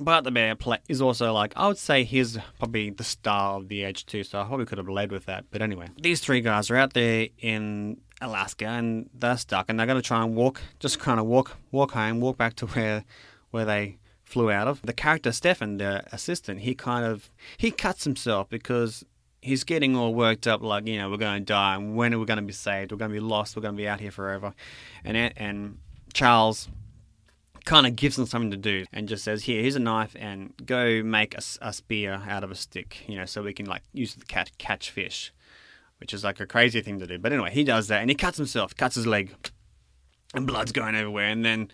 Bart 0.00 0.24
the 0.24 0.30
Bear 0.30 0.54
play, 0.54 0.78
is 0.88 1.00
also 1.00 1.32
like, 1.32 1.52
I 1.56 1.68
would 1.68 1.78
say 1.78 2.04
he's 2.04 2.38
probably 2.58 2.90
the 2.90 3.04
star 3.04 3.56
of 3.56 3.68
the 3.68 3.84
age 3.84 4.06
too, 4.06 4.24
so 4.24 4.40
I 4.40 4.44
probably 4.44 4.66
could 4.66 4.78
have 4.78 4.88
led 4.88 5.12
with 5.12 5.26
that. 5.26 5.44
But 5.50 5.62
anyway, 5.62 5.88
these 6.00 6.20
three 6.20 6.40
guys 6.40 6.70
are 6.70 6.76
out 6.76 6.92
there 6.92 7.28
in 7.38 8.00
Alaska 8.20 8.66
and 8.66 9.08
they're 9.14 9.36
stuck 9.36 9.66
and 9.68 9.78
they're 9.78 9.86
to 9.86 10.02
try 10.02 10.22
and 10.22 10.34
walk, 10.34 10.60
just 10.78 10.98
kind 10.98 11.20
of 11.20 11.26
walk, 11.26 11.56
walk 11.70 11.92
home, 11.92 12.20
walk 12.20 12.36
back 12.36 12.54
to 12.56 12.66
where, 12.66 13.04
where 13.50 13.64
they 13.64 13.98
flew 14.22 14.50
out 14.50 14.68
of. 14.68 14.80
The 14.82 14.92
character 14.92 15.32
Stefan, 15.32 15.78
the 15.78 16.04
assistant, 16.12 16.60
he 16.60 16.74
kind 16.74 17.04
of 17.04 17.30
he 17.58 17.70
cuts 17.70 18.04
himself 18.04 18.48
because 18.48 19.04
he's 19.42 19.64
getting 19.64 19.96
all 19.96 20.14
worked 20.14 20.46
up, 20.46 20.62
like 20.62 20.86
you 20.86 20.98
know 20.98 21.10
we're 21.10 21.16
going 21.16 21.40
to 21.40 21.44
die, 21.44 21.74
and 21.74 21.96
when 21.96 22.14
are 22.14 22.18
we 22.18 22.24
going 22.24 22.38
to 22.38 22.42
be 22.42 22.52
saved? 22.52 22.92
We're 22.92 22.98
going 22.98 23.10
to 23.10 23.14
be 23.14 23.20
lost. 23.20 23.56
We're 23.56 23.62
going 23.62 23.74
to 23.74 23.82
be 23.82 23.88
out 23.88 24.00
here 24.00 24.10
forever. 24.10 24.54
And 25.04 25.16
and 25.16 25.78
Charles 26.12 26.68
kind 27.64 27.86
of 27.86 27.96
gives 27.96 28.16
them 28.16 28.26
something 28.26 28.50
to 28.50 28.56
do 28.56 28.84
and 28.92 29.08
just 29.08 29.24
says, 29.24 29.44
"Here, 29.44 29.62
here's 29.62 29.76
a 29.76 29.80
knife, 29.80 30.16
and 30.18 30.52
go 30.64 31.02
make 31.02 31.34
a, 31.34 31.42
a 31.60 31.72
spear 31.72 32.22
out 32.28 32.44
of 32.44 32.50
a 32.50 32.54
stick, 32.54 33.04
you 33.06 33.16
know, 33.16 33.26
so 33.26 33.42
we 33.42 33.52
can 33.52 33.66
like 33.66 33.82
use 33.92 34.14
the 34.14 34.24
cat 34.24 34.50
catch 34.58 34.90
fish." 34.90 35.32
Which 35.98 36.14
is 36.14 36.24
like 36.24 36.40
a 36.40 36.46
crazy 36.46 36.80
thing 36.80 36.98
to 37.00 37.06
do. 37.06 37.18
But 37.18 37.30
anyway, 37.30 37.50
he 37.50 37.62
does 37.62 37.88
that 37.88 38.00
and 38.00 38.08
he 38.08 38.16
cuts 38.16 38.38
himself, 38.38 38.74
cuts 38.74 38.94
his 38.94 39.06
leg, 39.06 39.34
and 40.32 40.46
blood's 40.46 40.72
going 40.72 40.94
everywhere. 40.94 41.28
And 41.28 41.44
then 41.44 41.70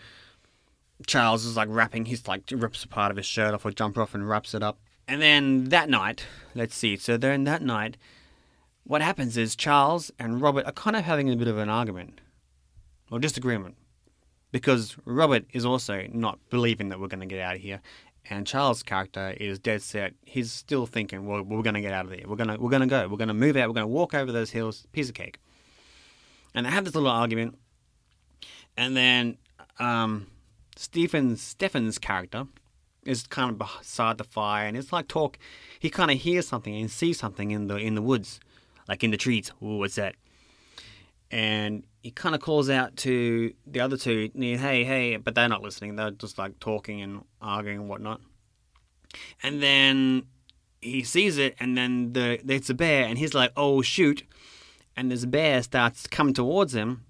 Charles 1.06 1.44
is 1.44 1.56
like 1.56 1.68
wrapping 1.70 2.06
his 2.06 2.26
like 2.26 2.42
rips 2.50 2.82
a 2.82 2.88
part 2.88 3.10
of 3.10 3.16
his 3.16 3.26
shirt 3.26 3.54
off 3.54 3.64
or 3.64 3.70
jumper 3.70 4.02
off 4.02 4.14
and 4.14 4.28
wraps 4.28 4.54
it 4.54 4.62
up. 4.62 4.80
And 5.06 5.22
then 5.22 5.68
that 5.68 5.88
night, 5.88 6.26
let's 6.54 6.74
see. 6.74 6.96
So 6.96 7.16
then 7.16 7.44
that 7.44 7.62
night, 7.62 7.96
what 8.84 9.02
happens 9.02 9.36
is 9.36 9.54
Charles 9.54 10.10
and 10.18 10.40
Robert 10.40 10.66
are 10.66 10.72
kind 10.72 10.96
of 10.96 11.04
having 11.04 11.30
a 11.30 11.36
bit 11.36 11.48
of 11.48 11.58
an 11.58 11.68
argument 11.68 12.20
or 13.10 13.18
disagreement 13.18 13.76
because 14.56 14.96
Robert 15.04 15.44
is 15.52 15.66
also 15.66 16.06
not 16.14 16.38
believing 16.48 16.88
that 16.88 16.98
we're 16.98 17.08
going 17.08 17.20
to 17.20 17.26
get 17.26 17.40
out 17.40 17.56
of 17.56 17.60
here, 17.60 17.82
and 18.30 18.46
Charles' 18.46 18.82
character 18.82 19.36
is 19.38 19.58
dead 19.58 19.82
set. 19.82 20.14
He's 20.24 20.50
still 20.50 20.86
thinking, 20.86 21.26
well, 21.26 21.42
we're 21.42 21.60
going 21.60 21.74
to 21.74 21.82
get 21.82 21.92
out 21.92 22.06
of 22.06 22.12
here. 22.12 22.24
We're 22.26 22.36
going 22.36 22.48
to 22.48 22.56
we're 22.56 22.70
going 22.70 22.80
to 22.80 22.86
go. 22.86 23.06
We're 23.06 23.18
going 23.18 23.28
to 23.28 23.34
move 23.34 23.54
out. 23.58 23.68
We're 23.68 23.74
going 23.74 23.84
to 23.84 23.92
walk 23.92 24.14
over 24.14 24.32
those 24.32 24.48
hills. 24.48 24.86
Piece 24.92 25.10
of 25.10 25.14
cake. 25.14 25.38
And 26.54 26.64
they 26.64 26.70
have 26.70 26.86
this 26.86 26.94
little 26.94 27.10
argument, 27.10 27.58
and 28.78 28.96
then 28.96 29.36
um, 29.78 30.28
Stephen 30.74 31.36
Stefan's 31.36 31.98
character 31.98 32.46
is 33.04 33.26
kind 33.26 33.50
of 33.50 33.58
beside 33.58 34.16
the 34.16 34.24
fire, 34.24 34.66
and 34.66 34.74
it's 34.74 34.90
like 34.90 35.06
talk. 35.06 35.38
He 35.78 35.90
kind 35.90 36.10
of 36.10 36.16
hears 36.16 36.48
something 36.48 36.74
and 36.74 36.90
sees 36.90 37.18
something 37.18 37.50
in 37.50 37.66
the 37.66 37.76
in 37.76 37.94
the 37.94 38.00
woods, 38.00 38.40
like 38.88 39.04
in 39.04 39.10
the 39.10 39.18
trees. 39.18 39.52
Ooh, 39.62 39.76
what's 39.76 39.96
that? 39.96 40.14
And 41.30 41.84
he 42.02 42.10
kind 42.10 42.34
of 42.34 42.40
calls 42.40 42.70
out 42.70 42.96
to 42.98 43.52
the 43.66 43.80
other 43.80 43.96
two, 43.96 44.30
"Hey, 44.34 44.84
hey!" 44.84 45.16
But 45.16 45.34
they're 45.34 45.48
not 45.48 45.62
listening. 45.62 45.96
They're 45.96 46.12
just 46.12 46.38
like 46.38 46.60
talking 46.60 47.02
and 47.02 47.24
arguing 47.40 47.80
and 47.80 47.88
whatnot. 47.88 48.20
And 49.42 49.62
then 49.62 50.26
he 50.80 51.02
sees 51.02 51.38
it, 51.38 51.56
and 51.58 51.76
then 51.76 52.12
the 52.12 52.40
it's 52.52 52.70
a 52.70 52.74
bear, 52.74 53.06
and 53.06 53.18
he's 53.18 53.34
like, 53.34 53.52
"Oh 53.56 53.82
shoot!" 53.82 54.22
And 54.96 55.10
this 55.10 55.24
bear 55.24 55.62
starts 55.62 56.06
coming 56.06 56.34
towards 56.34 56.74
him, 56.74 57.04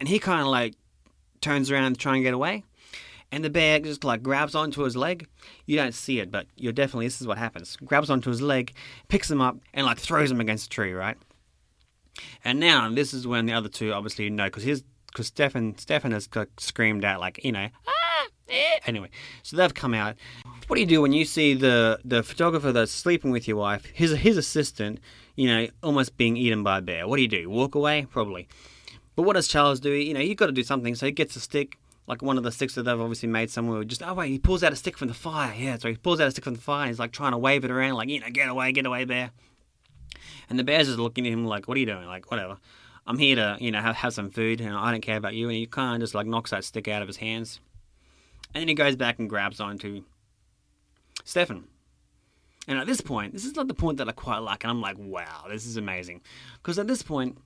and 0.00 0.08
he 0.08 0.18
kind 0.18 0.40
of 0.40 0.48
like 0.48 0.74
turns 1.40 1.70
around 1.70 1.94
to 1.94 1.98
try 1.98 2.14
and 2.14 2.24
get 2.24 2.34
away 2.34 2.64
and 3.30 3.44
the 3.44 3.50
bear 3.50 3.78
just 3.78 4.04
like 4.04 4.22
grabs 4.22 4.54
onto 4.54 4.82
his 4.82 4.96
leg. 4.96 5.26
You 5.66 5.76
don't 5.76 5.94
see 5.94 6.20
it, 6.20 6.30
but 6.30 6.46
you're 6.56 6.72
definitely 6.72 7.06
this 7.06 7.20
is 7.20 7.26
what 7.26 7.38
happens. 7.38 7.76
Grabs 7.84 8.10
onto 8.10 8.30
his 8.30 8.40
leg, 8.40 8.72
picks 9.08 9.30
him 9.30 9.40
up, 9.40 9.58
and 9.74 9.86
like 9.86 9.98
throws 9.98 10.30
him 10.30 10.40
against 10.40 10.66
a 10.66 10.70
tree, 10.70 10.92
right? 10.92 11.16
And 12.44 12.60
now 12.60 12.90
this 12.90 13.12
is 13.14 13.26
when 13.26 13.46
the 13.46 13.52
other 13.52 13.68
two 13.68 13.92
obviously 13.92 14.30
know 14.30 14.44
because 14.44 14.62
his 14.62 14.82
because 15.06 15.26
Stefan 15.26 15.76
Stefan 15.78 16.12
has 16.12 16.28
screamed 16.58 17.04
out 17.04 17.20
like 17.20 17.42
you 17.44 17.52
know 17.52 17.68
ah 17.86 18.26
eh. 18.48 18.78
anyway. 18.86 19.10
So 19.42 19.56
they've 19.56 19.74
come 19.74 19.94
out. 19.94 20.16
What 20.66 20.76
do 20.76 20.80
you 20.80 20.86
do 20.86 21.00
when 21.00 21.12
you 21.12 21.24
see 21.24 21.54
the 21.54 22.00
the 22.04 22.22
photographer 22.22 22.72
that's 22.72 22.92
sleeping 22.92 23.30
with 23.30 23.48
your 23.48 23.56
wife, 23.56 23.86
his 23.86 24.12
his 24.12 24.36
assistant, 24.36 25.00
you 25.36 25.48
know, 25.48 25.68
almost 25.82 26.16
being 26.16 26.36
eaten 26.36 26.62
by 26.62 26.78
a 26.78 26.82
bear? 26.82 27.08
What 27.08 27.16
do 27.16 27.22
you 27.22 27.28
do? 27.28 27.48
Walk 27.48 27.74
away? 27.74 28.06
Probably. 28.10 28.48
But 29.16 29.22
what 29.22 29.32
does 29.32 29.48
Charles 29.48 29.80
do? 29.80 29.90
You 29.90 30.14
know, 30.14 30.20
you've 30.20 30.36
got 30.36 30.46
to 30.46 30.52
do 30.52 30.62
something. 30.62 30.94
So 30.94 31.06
he 31.06 31.12
gets 31.12 31.34
a 31.34 31.40
stick, 31.40 31.78
like 32.06 32.22
one 32.22 32.38
of 32.38 32.44
the 32.44 32.52
sticks 32.52 32.76
that 32.76 32.84
they've 32.84 33.00
obviously 33.00 33.28
made 33.28 33.50
somewhere. 33.50 33.82
Just 33.82 34.02
oh 34.02 34.14
wait, 34.14 34.28
he 34.28 34.38
pulls 34.38 34.62
out 34.62 34.72
a 34.72 34.76
stick 34.76 34.96
from 34.96 35.08
the 35.08 35.14
fire. 35.14 35.54
Yeah, 35.56 35.76
so 35.78 35.88
he 35.88 35.96
pulls 35.96 36.20
out 36.20 36.28
a 36.28 36.30
stick 36.30 36.44
from 36.44 36.54
the 36.54 36.60
fire. 36.60 36.82
and 36.82 36.90
He's 36.90 36.98
like 36.98 37.12
trying 37.12 37.32
to 37.32 37.38
wave 37.38 37.64
it 37.64 37.70
around, 37.70 37.94
like 37.94 38.08
you 38.08 38.20
know, 38.20 38.30
get 38.30 38.48
away, 38.48 38.70
get 38.72 38.86
away, 38.86 39.04
bear. 39.04 39.30
And 40.48 40.58
the 40.58 40.64
bear's 40.64 40.86
just 40.86 40.98
looking 40.98 41.26
at 41.26 41.32
him 41.32 41.44
like, 41.44 41.68
what 41.68 41.76
are 41.76 41.80
you 41.80 41.86
doing? 41.86 42.06
Like 42.06 42.30
whatever. 42.30 42.58
I'm 43.06 43.18
here 43.18 43.36
to 43.36 43.56
you 43.58 43.70
know 43.70 43.80
have, 43.80 43.96
have 43.96 44.14
some 44.14 44.30
food, 44.30 44.60
and 44.60 44.76
I 44.76 44.90
don't 44.90 45.00
care 45.00 45.16
about 45.16 45.34
you. 45.34 45.48
And 45.48 45.56
he 45.56 45.66
kind 45.66 45.94
of 45.94 46.00
just 46.00 46.14
like 46.14 46.26
knocks 46.26 46.50
that 46.50 46.64
stick 46.64 46.88
out 46.88 47.02
of 47.02 47.08
his 47.08 47.16
hands, 47.16 47.60
and 48.54 48.60
then 48.60 48.68
he 48.68 48.74
goes 48.74 48.96
back 48.96 49.18
and 49.18 49.28
grabs 49.28 49.60
onto 49.60 50.04
Stefan. 51.24 51.64
And 52.66 52.78
at 52.78 52.86
this 52.86 53.00
point, 53.00 53.32
this 53.32 53.46
is 53.46 53.56
not 53.56 53.66
the 53.66 53.72
point 53.72 53.96
that 53.96 54.10
I 54.10 54.12
quite 54.12 54.38
like, 54.38 54.62
and 54.62 54.70
I'm 54.70 54.82
like, 54.82 54.96
wow, 54.98 55.46
this 55.48 55.64
is 55.64 55.78
amazing, 55.78 56.20
because 56.56 56.78
at 56.78 56.86
this 56.86 57.02
point 57.02 57.38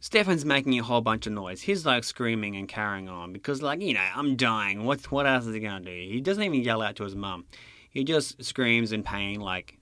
Stefan's 0.00 0.46
making 0.46 0.78
a 0.78 0.82
whole 0.82 1.02
bunch 1.02 1.26
of 1.26 1.34
noise. 1.34 1.60
He's 1.60 1.84
like 1.84 2.04
screaming 2.04 2.56
and 2.56 2.66
carrying 2.66 3.08
on 3.08 3.34
because, 3.34 3.60
like, 3.60 3.82
you 3.82 3.92
know, 3.92 4.06
I'm 4.16 4.34
dying. 4.34 4.84
What 4.84 5.12
what 5.12 5.26
else 5.26 5.46
is 5.46 5.54
he 5.54 5.60
gonna 5.60 5.84
do? 5.84 5.90
He 5.90 6.20
doesn't 6.22 6.42
even 6.42 6.62
yell 6.62 6.80
out 6.80 6.96
to 6.96 7.04
his 7.04 7.14
mum. 7.14 7.44
He 7.90 8.02
just 8.02 8.42
screams 8.42 8.92
in 8.92 9.02
pain, 9.02 9.40
like 9.40 9.76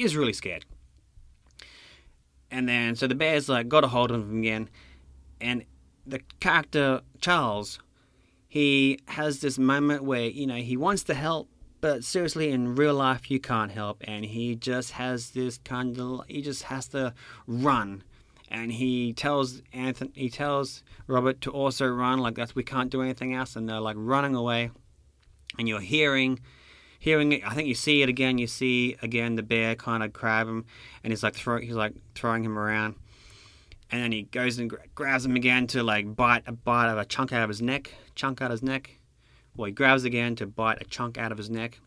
he's 0.00 0.16
really 0.16 0.32
scared. 0.32 0.64
And 2.50 2.68
then 2.68 2.96
so 2.96 3.06
the 3.06 3.14
bear's 3.14 3.48
like 3.48 3.68
got 3.68 3.84
a 3.84 3.88
hold 3.88 4.10
of 4.10 4.22
him 4.22 4.38
again, 4.40 4.68
and 5.40 5.64
the 6.06 6.20
character 6.40 7.02
Charles, 7.20 7.78
he 8.48 8.98
has 9.06 9.40
this 9.40 9.58
moment 9.58 10.04
where 10.04 10.26
you 10.28 10.46
know 10.46 10.56
he 10.56 10.76
wants 10.76 11.04
to 11.04 11.14
help, 11.14 11.48
but 11.80 12.02
seriously 12.02 12.50
in 12.50 12.74
real 12.74 12.94
life 12.94 13.30
you 13.30 13.38
can't 13.38 13.70
help, 13.70 14.02
and 14.06 14.24
he 14.24 14.56
just 14.56 14.92
has 14.92 15.30
this 15.30 15.58
kind 15.58 15.98
of 16.00 16.22
he 16.26 16.42
just 16.42 16.64
has 16.64 16.88
to 16.88 17.14
run 17.46 18.02
and 18.50 18.72
he 18.72 19.12
tells 19.12 19.62
Anthony, 19.72 20.10
he 20.14 20.28
tells 20.28 20.82
Robert 21.06 21.40
to 21.42 21.50
also 21.50 21.86
run, 21.86 22.18
like 22.18 22.34
that's 22.34 22.54
we 22.54 22.64
can't 22.64 22.90
do 22.90 23.00
anything 23.00 23.32
else, 23.32 23.54
and 23.54 23.68
they're 23.68 23.80
like 23.80 23.96
running 23.98 24.34
away, 24.34 24.70
and 25.58 25.68
you're 25.68 25.80
hearing, 25.80 26.40
hearing 27.00 27.32
it. 27.32 27.42
I 27.44 27.54
think 27.54 27.66
you 27.66 27.74
see 27.74 28.02
it 28.02 28.08
again. 28.08 28.38
You 28.38 28.46
see 28.46 28.96
again 29.02 29.34
the 29.34 29.42
bear 29.42 29.74
kind 29.74 30.04
of 30.04 30.12
grab 30.12 30.46
him, 30.46 30.64
and 31.02 31.10
he's 31.10 31.24
like 31.24 31.34
throw, 31.34 31.58
he's 31.58 31.74
like 31.74 31.94
throwing 32.14 32.44
him 32.44 32.56
around, 32.56 32.94
and 33.90 34.00
then 34.00 34.12
he 34.12 34.22
goes 34.22 34.60
and 34.60 34.72
grabs 34.94 35.24
him 35.24 35.34
again 35.34 35.66
to 35.68 35.82
like 35.82 36.14
bite 36.14 36.44
a 36.46 36.52
bite 36.52 36.92
of 36.92 36.98
a 36.98 37.04
chunk 37.04 37.32
out 37.32 37.42
of 37.42 37.48
his 37.48 37.60
neck, 37.60 37.92
chunk 38.14 38.40
out 38.40 38.52
of 38.52 38.52
his 38.52 38.62
neck. 38.62 38.98
Well, 39.56 39.66
he 39.66 39.72
grabs 39.72 40.04
again 40.04 40.36
to 40.36 40.46
bite 40.46 40.80
a 40.80 40.84
chunk 40.84 41.18
out 41.18 41.32
of 41.32 41.38
his 41.38 41.50
neck 41.50 41.80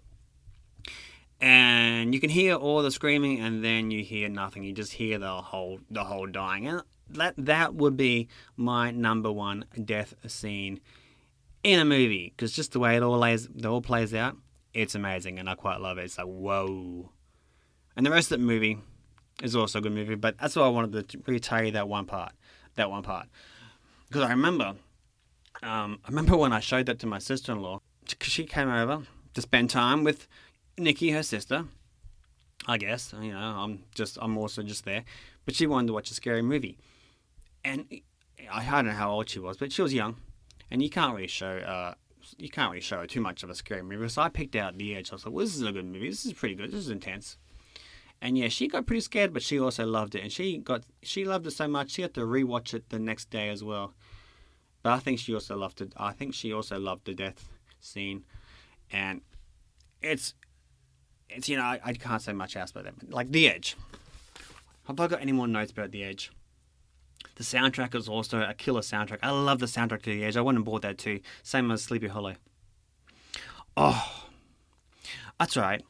and 1.44 2.14
you 2.14 2.22
can 2.22 2.30
hear 2.30 2.56
all 2.56 2.82
the 2.82 2.90
screaming 2.90 3.42
and 3.42 3.62
then 3.62 3.92
you 3.92 4.02
hear 4.02 4.30
nothing 4.30 4.64
you 4.64 4.72
just 4.72 4.94
hear 4.94 5.20
the 5.20 5.42
whole 5.42 5.78
the 5.92 6.06
whole 6.06 6.26
dying 6.26 6.66
and 6.66 6.82
that 7.10 7.34
that 7.38 7.76
would 7.76 7.98
be 7.98 8.30
my 8.56 8.92
number 8.92 9.30
one 9.30 9.66
death 9.84 10.14
scene 10.26 10.80
in 11.62 11.82
a 11.82 11.86
movie 11.86 12.32
because 12.34 12.54
just 12.54 12.72
the 12.72 12.80
way 12.80 12.96
it 12.96 13.04
all 13.04 13.18
lays 13.18 13.50
it 13.58 13.66
all 13.66 13.82
plays 13.82 14.14
out 14.14 14.38
it's 14.74 14.96
amazing 14.96 15.40
and 15.40 15.50
i 15.50 15.56
quite 15.56 15.80
love 15.80 15.98
it 15.98 16.04
it's 16.04 16.18
like 16.18 16.28
whoa 16.28 17.10
and 17.96 18.06
the 18.06 18.12
rest 18.12 18.32
of 18.32 18.40
the 18.40 18.46
movie 18.46 18.78
is 19.42 19.56
also 19.56 19.80
a 19.80 19.82
good 19.82 19.92
movie 19.92 20.16
but 20.16 20.38
that's 20.38 20.56
why 20.56 20.64
i 20.64 20.70
wanted 20.70 21.10
to 21.10 21.18
really 21.28 21.40
tell 21.40 21.64
you 21.64 21.72
that 21.72 21.88
one 21.88 22.06
part 22.06 22.32
that 22.76 22.90
one 22.90 23.04
part 23.04 23.28
because 24.08 24.24
i 24.24 24.30
remember 24.30 24.76
um, 25.62 26.00
i 26.06 26.10
remember 26.10 26.36
when 26.38 26.54
i 26.54 26.60
showed 26.60 26.86
that 26.86 27.00
to 27.00 27.08
my 27.08 27.20
sister-in-law 27.20 27.80
because 28.10 28.32
she 28.32 28.46
came 28.46 28.70
over 28.70 29.04
to 29.34 29.42
spend 29.42 29.70
time 29.70 30.04
with 30.04 30.28
Nikki, 30.78 31.12
her 31.12 31.24
sister, 31.24 31.66
I 32.68 32.78
guess, 32.78 33.14
you 33.20 33.32
know, 33.32 33.38
I'm 33.38 33.84
just, 33.94 34.18
I'm 34.22 34.38
also 34.38 34.64
just 34.64 34.86
there, 34.86 35.04
but 35.46 35.56
she 35.56 35.68
wanted 35.68 35.88
to 35.88 35.94
watch 35.94 36.12
a 36.12 36.14
scary 36.14 36.42
movie. 36.42 36.78
And 37.64 37.86
I 38.52 38.70
don't 38.70 38.86
know 38.86 38.92
how 38.92 39.12
old 39.12 39.30
she 39.30 39.40
was, 39.40 39.58
but 39.58 39.72
she 39.72 39.82
was 39.82 39.94
young. 39.94 40.18
And 40.72 40.82
you 40.82 40.90
can't 40.90 41.14
really 41.14 41.28
show, 41.28 41.58
uh, 41.58 41.94
you 42.38 42.50
can't 42.50 42.72
really 42.72 42.82
show 42.82 43.06
too 43.06 43.22
much 43.22 43.44
of 43.44 43.50
a 43.50 43.56
scary 43.56 43.84
movie. 43.84 44.08
So 44.10 44.22
I 44.22 44.30
picked 44.30 44.56
out 44.56 44.78
The 44.78 44.96
Edge. 44.96 45.12
I 45.12 45.16
was 45.16 45.26
like, 45.26 45.34
well, 45.34 45.46
this 45.46 45.56
is 45.56 45.62
a 45.62 45.72
good 45.72 45.86
movie. 45.86 46.10
This 46.10 46.26
is 46.26 46.34
pretty 46.34 46.56
good. 46.56 46.72
This 46.72 46.82
is 46.82 46.90
intense. 46.90 47.38
And 48.22 48.38
yeah, 48.38 48.48
she 48.48 48.68
got 48.68 48.86
pretty 48.86 49.02
scared, 49.02 49.34
but 49.34 49.44
she 49.44 49.60
also 49.60 49.86
loved 49.86 50.16
it. 50.16 50.24
And 50.24 50.32
she 50.32 50.58
got, 50.58 50.84
she 51.02 51.26
loved 51.26 51.46
it 51.46 51.52
so 51.52 51.68
much, 51.68 51.92
she 51.92 52.02
had 52.02 52.14
to 52.14 52.22
rewatch 52.22 52.74
it 52.74 52.90
the 52.90 53.00
next 53.00 53.30
day 53.30 53.50
as 53.50 53.64
well. 53.64 53.94
But 54.84 54.94
I 54.94 55.00
think 55.00 55.20
she 55.20 55.34
also 55.34 55.56
loved 55.56 55.82
it. 55.82 55.94
I 55.96 56.12
think 56.12 56.34
she 56.34 56.54
also 56.54 56.78
loved 56.78 57.06
the 57.06 57.14
death 57.14 57.50
scene, 57.80 58.26
and 58.92 59.22
it's 60.02 60.34
it's 61.30 61.48
you 61.48 61.56
know 61.56 61.64
I, 61.64 61.80
I 61.84 61.94
can't 61.94 62.22
say 62.22 62.34
much 62.34 62.58
else 62.58 62.72
about 62.72 62.84
that. 62.84 63.12
Like 63.12 63.32
The 63.32 63.48
Edge. 63.48 63.78
Have 64.88 65.00
I 65.00 65.08
got 65.08 65.22
any 65.22 65.32
more 65.32 65.48
notes 65.48 65.72
about 65.72 65.92
The 65.92 66.04
Edge? 66.04 66.32
The 67.36 67.44
soundtrack 67.44 67.96
is 67.96 68.08
also 68.08 68.42
a 68.42 68.54
killer 68.54 68.82
soundtrack. 68.82 69.20
I 69.24 69.32
love 69.32 69.60
the 69.60 69.66
soundtrack 69.66 70.04
to 70.04 70.12
The 70.12 70.24
Edge. 70.24 70.38
I 70.38 70.42
went 70.42 70.58
and 70.58 70.66
bought 70.66 70.84
that 70.84 70.98
too. 70.98 71.20
Same 71.42 71.72
as 71.72 71.84
Sleepy 71.84 72.08
Hollow. 72.08 72.36
Oh, 73.76 74.26
that's 75.40 75.58
right. 75.58 75.82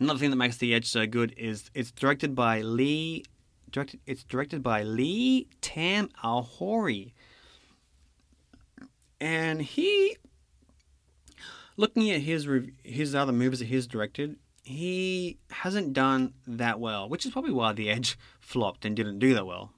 Another 0.00 0.18
thing 0.18 0.30
that 0.30 0.36
makes 0.36 0.56
The 0.56 0.74
Edge 0.74 0.86
so 0.86 1.06
good 1.06 1.34
is 1.36 1.70
it's 1.74 1.90
directed 1.90 2.34
by 2.34 2.62
Lee. 2.62 3.24
Directed, 3.70 4.00
it's 4.06 4.24
directed 4.24 4.62
by 4.62 4.82
Lee 4.82 5.48
Tam 5.60 6.08
Ahori, 6.22 7.12
and 9.20 9.60
he, 9.60 10.16
looking 11.76 12.10
at 12.10 12.20
his 12.20 12.48
his 12.84 13.14
other 13.14 13.32
movies 13.32 13.58
that 13.58 13.66
he's 13.66 13.86
directed, 13.86 14.36
he 14.62 15.38
hasn't 15.50 15.92
done 15.92 16.34
that 16.46 16.80
well, 16.80 17.08
which 17.08 17.26
is 17.26 17.32
probably 17.32 17.52
why 17.52 17.72
The 17.72 17.90
Edge 17.90 18.18
flopped 18.40 18.84
and 18.84 18.96
didn't 18.96 19.18
do 19.18 19.34
that 19.34 19.46
well, 19.46 19.72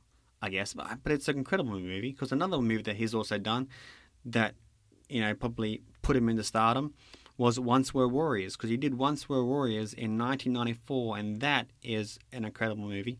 I 0.46 0.48
guess. 0.48 0.74
But, 0.74 0.98
but 1.02 1.12
it's 1.12 1.28
an 1.28 1.36
incredible 1.36 1.72
movie 1.72 2.12
because 2.12 2.30
another 2.30 2.58
movie 2.58 2.82
that 2.82 2.96
he's 2.96 3.14
also 3.14 3.36
done 3.36 3.68
that 4.24 4.54
you 5.08 5.20
know 5.20 5.34
probably 5.34 5.82
put 6.02 6.16
him 6.16 6.28
into 6.28 6.44
stardom 6.44 6.94
was 7.36 7.58
Once 7.58 7.92
Were 7.92 8.08
Warriors 8.08 8.56
because 8.56 8.70
he 8.70 8.76
did 8.76 8.94
Once 8.94 9.28
Were 9.28 9.44
Warriors 9.44 9.92
in 9.92 10.16
1994, 10.16 11.18
and 11.18 11.40
that 11.40 11.66
is 11.82 12.18
an 12.32 12.44
incredible 12.44 12.84
movie. 12.88 13.18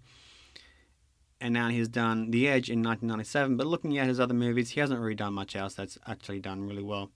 And 1.38 1.52
now 1.52 1.68
he's 1.68 1.88
done 1.88 2.30
The 2.30 2.49
Edge 2.49 2.71
in 2.71 2.83
1997, 2.83 3.56
but 3.59 3.66
looking 3.66 3.99
at 3.99 4.06
his 4.06 4.18
other 4.18 4.33
movies, 4.33 4.71
he 4.71 4.80
hasn't 4.80 5.00
really 5.00 5.16
done 5.16 5.35
much 5.35 5.54
else 5.54 5.75
that's 5.75 5.99
actually 6.06 6.40
done 6.40 6.66
really 6.66 6.83
well. 6.83 7.11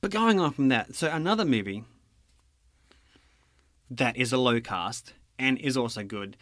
But 0.00 0.10
going 0.10 0.40
on 0.40 0.52
from 0.52 0.68
that, 0.68 0.94
so 0.96 1.08
another 1.08 1.44
movie 1.44 1.84
that 3.90 4.16
is 4.16 4.32
a 4.32 4.38
low 4.38 4.60
cast 4.60 5.12
and 5.38 5.58
is 5.58 5.76
also 5.76 6.02
good 6.02 6.36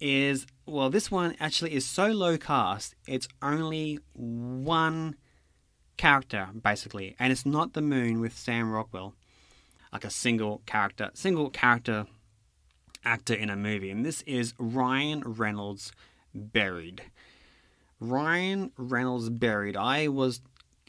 is 0.00 0.46
well, 0.66 0.90
this 0.90 1.10
one 1.10 1.34
actually 1.40 1.74
is 1.74 1.86
so 1.86 2.08
low 2.08 2.36
cast, 2.36 2.94
it's 3.06 3.28
only 3.42 3.98
one 4.12 5.16
character, 5.96 6.48
basically, 6.62 7.16
and 7.18 7.32
it's 7.32 7.46
not 7.46 7.72
the 7.72 7.82
moon 7.82 8.20
with 8.20 8.36
Sam 8.36 8.70
Rockwell, 8.70 9.14
like 9.92 10.04
a 10.04 10.10
single 10.10 10.62
character, 10.66 11.10
single 11.14 11.50
character 11.50 12.06
actor 13.04 13.34
in 13.34 13.50
a 13.50 13.56
movie, 13.56 13.90
and 13.90 14.04
this 14.04 14.22
is 14.22 14.54
Ryan 14.58 15.22
Reynolds 15.24 15.92
Buried. 16.34 17.02
Ryan 18.00 18.70
Reynolds 18.76 19.30
Buried. 19.30 19.76
I 19.76 20.08
was 20.08 20.40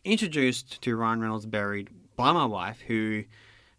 introduced 0.04 0.82
to 0.82 0.96
Ryan 0.96 1.22
Reynolds 1.22 1.46
Buried 1.46 1.90
by 2.16 2.32
my 2.32 2.46
wife, 2.46 2.82
who 2.82 3.24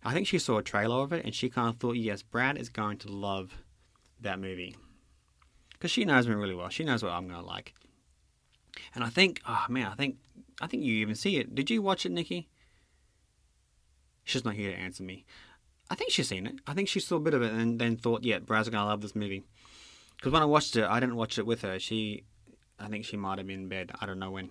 I 0.04 0.12
think 0.12 0.26
she 0.26 0.38
saw 0.38 0.58
a 0.58 0.62
trailer 0.62 1.02
of 1.02 1.12
it 1.12 1.24
and 1.24 1.34
she 1.34 1.48
kind 1.48 1.68
of 1.68 1.76
thought, 1.76 1.96
yes, 1.96 2.22
Brad 2.22 2.56
is 2.56 2.68
going 2.68 2.98
to 2.98 3.12
love 3.12 3.58
that 4.20 4.40
movie. 4.40 4.76
Because 5.80 5.90
she 5.90 6.04
knows 6.04 6.28
me 6.28 6.34
really 6.34 6.54
well. 6.54 6.68
She 6.68 6.84
knows 6.84 7.02
what 7.02 7.12
I'm 7.12 7.26
going 7.26 7.40
to 7.40 7.46
like. 7.46 7.72
And 8.94 9.02
I 9.02 9.08
think, 9.08 9.40
oh 9.48 9.64
man, 9.70 9.86
I 9.90 9.94
think 9.94 10.18
I 10.60 10.66
think 10.66 10.82
you 10.82 10.94
even 10.96 11.14
see 11.14 11.38
it. 11.38 11.54
Did 11.54 11.70
you 11.70 11.80
watch 11.80 12.04
it, 12.04 12.12
Nikki? 12.12 12.48
She's 14.24 14.44
not 14.44 14.54
here 14.54 14.70
to 14.70 14.76
answer 14.76 15.02
me. 15.02 15.24
I 15.88 15.94
think 15.94 16.10
she's 16.10 16.28
seen 16.28 16.46
it. 16.46 16.56
I 16.66 16.74
think 16.74 16.88
she 16.88 17.00
saw 17.00 17.16
a 17.16 17.20
bit 17.20 17.34
of 17.34 17.42
it 17.42 17.52
and 17.52 17.80
then 17.80 17.96
thought, 17.96 18.24
yeah, 18.24 18.40
Brad's 18.40 18.68
gonna 18.68 18.86
love 18.86 19.00
this 19.00 19.16
movie. 19.16 19.42
Because 20.16 20.32
when 20.32 20.42
I 20.42 20.46
watched 20.46 20.76
it, 20.76 20.84
I 20.84 21.00
didn't 21.00 21.16
watch 21.16 21.38
it 21.38 21.46
with 21.46 21.62
her. 21.62 21.78
She, 21.78 22.24
I 22.78 22.88
think 22.88 23.06
she 23.06 23.16
might 23.16 23.38
have 23.38 23.46
been 23.46 23.60
in 23.60 23.68
bed. 23.68 23.90
I 24.00 24.06
don't 24.06 24.18
know 24.18 24.30
when. 24.30 24.50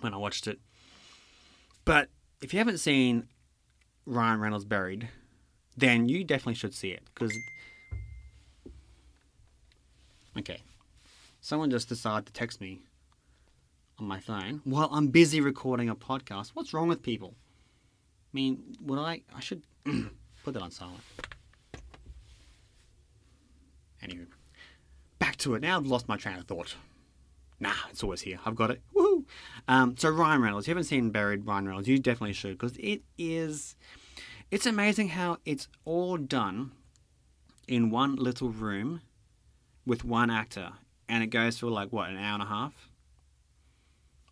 When 0.00 0.14
I 0.14 0.16
watched 0.16 0.46
it. 0.46 0.60
But 1.84 2.08
if 2.40 2.52
you 2.52 2.58
haven't 2.58 2.78
seen 2.78 3.26
Ryan 4.04 4.40
Reynolds 4.40 4.64
Buried, 4.64 5.08
then 5.76 6.08
you 6.08 6.22
definitely 6.22 6.54
should 6.54 6.74
see 6.74 6.90
it. 6.90 7.02
Because. 7.12 7.36
Okay. 10.38 10.58
Someone 11.40 11.70
just 11.70 11.88
decided 11.88 12.26
to 12.26 12.32
text 12.32 12.60
me 12.60 12.80
on 13.98 14.06
my 14.06 14.20
phone 14.20 14.60
while 14.64 14.88
I'm 14.92 15.08
busy 15.08 15.40
recording 15.40 15.88
a 15.88 15.96
podcast. 15.96 16.50
What's 16.54 16.74
wrong 16.74 16.88
with 16.88 17.02
people? 17.02 17.34
I 17.38 18.34
mean, 18.34 18.76
would 18.82 18.98
I? 18.98 19.22
I 19.34 19.40
should 19.40 19.62
put 20.44 20.54
that 20.54 20.62
on 20.62 20.70
silent. 20.70 21.00
Anyway, 24.02 24.26
back 25.18 25.36
to 25.38 25.54
it. 25.54 25.62
Now 25.62 25.78
I've 25.78 25.86
lost 25.86 26.08
my 26.08 26.16
train 26.16 26.36
of 26.36 26.44
thought. 26.44 26.74
Nah, 27.58 27.72
it's 27.90 28.02
always 28.02 28.20
here. 28.20 28.38
I've 28.44 28.54
got 28.54 28.70
it. 28.70 28.82
Woohoo! 28.94 29.24
Um, 29.66 29.96
so 29.96 30.10
Ryan 30.10 30.42
Reynolds, 30.42 30.66
you 30.66 30.72
haven't 30.72 30.84
seen 30.84 31.10
Buried 31.10 31.46
Ryan 31.46 31.66
Reynolds, 31.66 31.88
you 31.88 31.98
definitely 31.98 32.34
should 32.34 32.58
because 32.58 32.76
it 32.76 33.00
is. 33.16 33.74
It's 34.50 34.66
amazing 34.66 35.08
how 35.10 35.38
it's 35.46 35.66
all 35.86 36.18
done 36.18 36.72
in 37.66 37.90
one 37.90 38.16
little 38.16 38.50
room 38.50 39.00
with 39.86 40.04
one 40.04 40.30
actor, 40.30 40.72
and 41.08 41.22
it 41.22 41.28
goes 41.28 41.58
for 41.58 41.66
like 41.66 41.92
what 41.92 42.10
an 42.10 42.16
hour 42.16 42.34
and 42.34 42.42
a 42.42 42.46
half. 42.46 42.90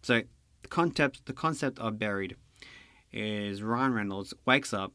So 0.03 0.23
the 0.63 0.69
concept 0.69 1.27
the 1.27 1.33
concept 1.33 1.79
of 1.79 1.99
buried 1.99 2.37
is 3.13 3.63
Ryan 3.63 3.95
Reynolds 3.95 4.35
wakes 4.45 4.75
up 4.75 4.93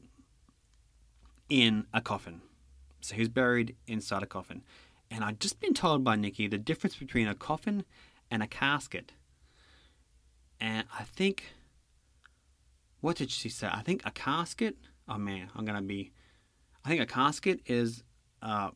in 1.50 1.86
a 1.94 2.02
coffin. 2.02 2.42
So 3.02 3.16
he's 3.16 3.30
buried 3.30 3.76
inside 3.88 4.24
a 4.24 4.28
coffin. 4.28 4.62
And 5.10 5.24
I've 5.24 5.40
just 5.40 5.60
been 5.60 5.74
told 5.74 6.04
by 6.04 6.16
Nikki 6.16 6.48
the 6.48 6.58
difference 6.58 6.96
between 6.96 7.28
a 7.28 7.34
coffin 7.34 7.86
and 8.30 8.44
a 8.44 8.48
casket. 8.48 9.14
And 10.60 10.86
I 11.00 11.04
think 11.04 11.46
what 13.02 13.16
did 13.16 13.32
she 13.32 13.50
say? 13.50 13.70
I 13.72 13.82
think 13.82 14.02
a 14.06 14.12
casket. 14.12 14.76
Oh 15.08 15.18
man, 15.18 15.50
I'm 15.56 15.66
gonna 15.66 15.82
be. 15.82 16.12
I 16.84 16.90
think 16.90 17.02
a 17.02 17.06
casket 17.06 17.62
is 17.66 18.04
uh, 18.42 18.72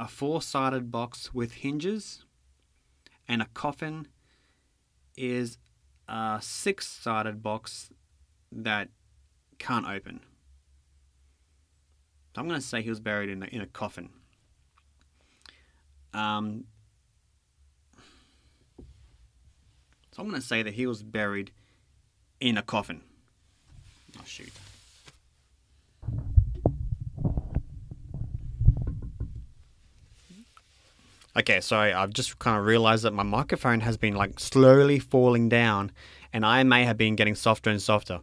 a 0.00 0.08
four-sided 0.08 0.90
box 0.90 1.34
with 1.34 1.52
hinges 1.52 2.24
and 3.28 3.42
a 3.42 3.46
coffin 3.52 4.08
is 5.14 5.58
a 6.08 6.38
six 6.40 6.88
sided 6.88 7.42
box 7.42 7.90
that 8.50 8.88
can't 9.58 9.86
open. 9.86 10.20
So 12.34 12.40
I'm 12.40 12.48
going 12.48 12.58
to 12.58 12.66
say 12.66 12.80
he 12.80 12.88
was 12.88 12.98
buried 12.98 13.28
in 13.28 13.42
a, 13.42 13.46
in 13.46 13.60
a 13.60 13.66
coffin. 13.66 14.08
Um, 16.14 16.64
so 20.12 20.22
I'm 20.22 20.30
going 20.30 20.40
to 20.40 20.46
say 20.46 20.62
that 20.62 20.72
he 20.72 20.86
was 20.86 21.02
buried 21.02 21.50
in 22.40 22.56
a 22.56 22.62
coffin. 22.62 23.02
Oh, 24.18 24.22
shoot. 24.24 24.50
Okay, 31.36 31.60
sorry, 31.60 31.92
I've 31.92 32.10
just 32.10 32.38
kind 32.40 32.58
of 32.58 32.64
realized 32.64 33.04
that 33.04 33.12
my 33.12 33.22
microphone 33.22 33.80
has 33.80 33.96
been 33.96 34.14
like 34.16 34.40
slowly 34.40 34.98
falling 34.98 35.48
down 35.48 35.92
and 36.32 36.44
I 36.44 36.62
may 36.64 36.84
have 36.84 36.96
been 36.96 37.14
getting 37.14 37.36
softer 37.36 37.70
and 37.70 37.80
softer. 37.80 38.20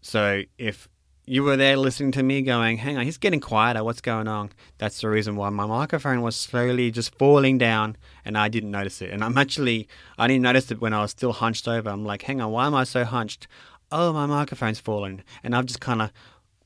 So 0.00 0.42
if 0.56 0.88
you 1.26 1.42
were 1.42 1.56
there 1.56 1.76
listening 1.76 2.12
to 2.12 2.22
me 2.22 2.42
going, 2.42 2.76
hang 2.76 2.96
on, 2.96 3.04
he's 3.04 3.18
getting 3.18 3.40
quieter, 3.40 3.82
what's 3.82 4.00
going 4.00 4.28
on? 4.28 4.50
That's 4.78 5.00
the 5.00 5.08
reason 5.08 5.34
why 5.34 5.48
my 5.48 5.66
microphone 5.66 6.20
was 6.20 6.36
slowly 6.36 6.92
just 6.92 7.16
falling 7.18 7.58
down 7.58 7.96
and 8.24 8.38
I 8.38 8.48
didn't 8.48 8.70
notice 8.70 9.02
it. 9.02 9.10
And 9.10 9.24
I'm 9.24 9.36
actually, 9.36 9.88
I 10.16 10.28
didn't 10.28 10.42
notice 10.42 10.70
it 10.70 10.80
when 10.80 10.92
I 10.92 11.00
was 11.00 11.10
still 11.10 11.32
hunched 11.32 11.66
over. 11.66 11.90
I'm 11.90 12.04
like, 12.04 12.22
hang 12.22 12.40
on, 12.40 12.52
why 12.52 12.66
am 12.66 12.74
I 12.74 12.84
so 12.84 13.04
hunched? 13.04 13.48
Oh, 13.90 14.12
my 14.12 14.26
microphone's 14.26 14.80
fallen. 14.80 15.24
And 15.42 15.56
I've 15.56 15.66
just 15.66 15.80
kind 15.80 16.02
of 16.02 16.12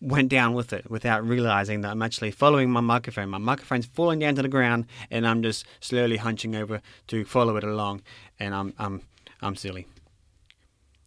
went 0.00 0.28
down 0.28 0.54
with 0.54 0.72
it 0.72 0.90
without 0.90 1.26
realizing 1.26 1.80
that 1.80 1.90
I'm 1.90 2.02
actually 2.02 2.30
following 2.30 2.70
my 2.70 2.80
microphone. 2.80 3.28
My 3.30 3.38
microphone's 3.38 3.86
falling 3.86 4.20
down 4.20 4.34
to 4.36 4.42
the 4.42 4.48
ground, 4.48 4.86
and 5.10 5.26
I'm 5.26 5.42
just 5.42 5.66
slowly 5.80 6.16
hunching 6.16 6.54
over 6.54 6.80
to 7.08 7.24
follow 7.24 7.56
it 7.56 7.64
along, 7.64 8.02
and 8.38 8.54
I'm 8.54 8.74
I'm 8.78 9.02
I'm 9.40 9.56
silly. 9.56 9.86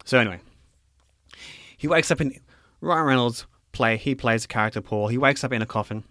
So 0.05 0.19
anyway, 0.19 0.39
he 1.77 1.87
wakes 1.87 2.11
up 2.11 2.21
in 2.21 2.39
Ryan 2.81 3.05
Reynolds 3.05 3.45
play. 3.71 3.97
He 3.97 4.15
plays 4.15 4.41
the 4.43 4.47
character 4.47 4.81
Paul. 4.81 5.07
He 5.07 5.17
wakes 5.17 5.43
up 5.43 5.53
in 5.53 5.61
a 5.61 5.65
coffin, 5.65 6.03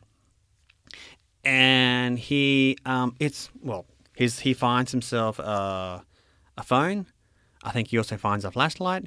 and 1.45 2.19
he 2.19 2.79
um 2.87 3.14
it's 3.21 3.51
well 3.62 3.87
his 4.14 4.40
he 4.40 4.55
finds 4.55 4.90
himself 4.93 5.38
a 5.38 6.05
a 6.57 6.62
phone. 6.62 7.07
I 7.62 7.73
think 7.73 7.88
he 7.88 7.99
also 7.99 8.16
finds 8.16 8.45
a 8.45 8.51
flashlight. 8.51 9.07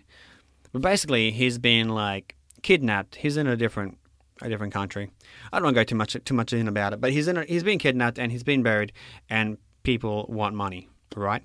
But 0.71 0.81
basically, 0.81 1.31
he's 1.31 1.57
been 1.57 1.89
like 1.89 2.35
kidnapped. 2.63 3.15
He's 3.15 3.37
in 3.37 3.47
a 3.47 3.55
different 3.55 3.97
a 4.41 4.49
different 4.49 4.73
country. 4.73 5.11
I 5.51 5.57
don't 5.57 5.65
want 5.65 5.75
to 5.75 5.79
go 5.81 5.83
too 5.83 5.95
much 5.95 6.17
too 6.25 6.33
much 6.33 6.53
in 6.53 6.67
about 6.67 6.93
it, 6.93 7.01
but 7.01 7.11
he's 7.11 7.27
in 7.27 7.37
a, 7.37 7.45
he's 7.45 7.63
been 7.63 7.79
kidnapped 7.79 8.17
and 8.17 8.31
he's 8.31 8.43
been 8.43 8.63
buried, 8.63 8.91
and 9.29 9.57
people 9.83 10.25
want 10.27 10.55
money, 10.55 10.89
right? 11.15 11.43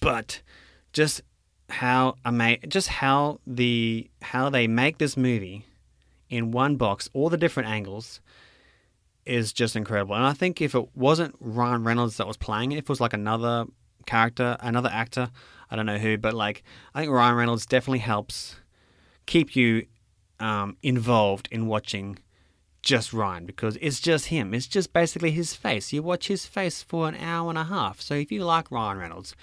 But 0.00 0.42
just 0.92 1.22
how 1.70 2.16
ama- 2.24 2.58
just 2.66 2.88
how 2.88 3.40
the 3.46 4.10
how 4.22 4.50
they 4.50 4.66
make 4.66 4.98
this 4.98 5.16
movie 5.16 5.64
in 6.28 6.50
one 6.50 6.76
box, 6.76 7.08
all 7.12 7.30
the 7.30 7.36
different 7.36 7.68
angles, 7.68 8.20
is 9.24 9.52
just 9.52 9.76
incredible. 9.76 10.14
And 10.14 10.24
I 10.24 10.32
think 10.32 10.60
if 10.60 10.74
it 10.74 10.88
wasn't 10.94 11.34
Ryan 11.40 11.84
Reynolds 11.84 12.16
that 12.16 12.26
was 12.26 12.36
playing 12.36 12.72
it, 12.72 12.78
if 12.78 12.84
it 12.84 12.88
was 12.88 13.00
like 13.00 13.12
another 13.12 13.66
character, 14.06 14.56
another 14.60 14.90
actor, 14.92 15.30
I 15.70 15.76
don't 15.76 15.86
know 15.86 15.98
who, 15.98 16.18
but 16.18 16.34
like 16.34 16.62
I 16.94 17.00
think 17.00 17.12
Ryan 17.12 17.36
Reynolds 17.36 17.66
definitely 17.66 18.00
helps 18.00 18.56
keep 19.26 19.54
you 19.54 19.86
um, 20.40 20.76
involved 20.82 21.48
in 21.50 21.66
watching 21.66 22.18
just 22.82 23.12
Ryan 23.12 23.46
because 23.46 23.76
it's 23.80 24.00
just 24.00 24.26
him. 24.26 24.54
It's 24.54 24.66
just 24.68 24.92
basically 24.92 25.32
his 25.32 25.54
face. 25.54 25.92
You 25.92 26.02
watch 26.02 26.28
his 26.28 26.46
face 26.46 26.82
for 26.82 27.08
an 27.08 27.16
hour 27.16 27.48
and 27.48 27.58
a 27.58 27.64
half. 27.64 28.00
So 28.00 28.14
if 28.14 28.30
you 28.30 28.44
like 28.44 28.70
Ryan 28.70 28.98
Reynolds 28.98 29.34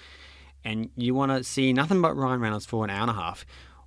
and 0.64 0.88
you 0.96 1.14
want 1.14 1.30
to 1.30 1.44
see 1.44 1.72
nothing 1.72 2.00
but 2.00 2.16
Ryan 2.16 2.40
Reynolds 2.40 2.64
for 2.64 2.84
an 2.84 2.90
hour 2.90 3.02
and 3.02 3.10
a 3.10 3.14
half, 3.14 3.44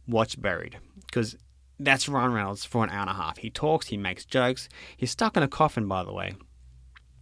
watch 0.08 0.40
Buried 0.40 0.78
because 1.08 1.36
that's 1.80 2.08
Ryan 2.08 2.34
Reynolds 2.34 2.66
for 2.66 2.84
an 2.84 2.92
hour 2.92 3.02
and 3.02 3.10
a 3.10 3.14
half. 3.14 3.38
He 3.40 3.50
talks, 3.50 3.88
he 3.88 3.98
makes 3.98 4.26
jokes. 4.26 4.70
He's 4.96 5.12
stuck 5.12 5.36
in 5.36 5.44
a 5.44 5.48
coffin, 5.48 5.88
by 5.88 6.04
the 6.04 6.14
way. 6.14 6.36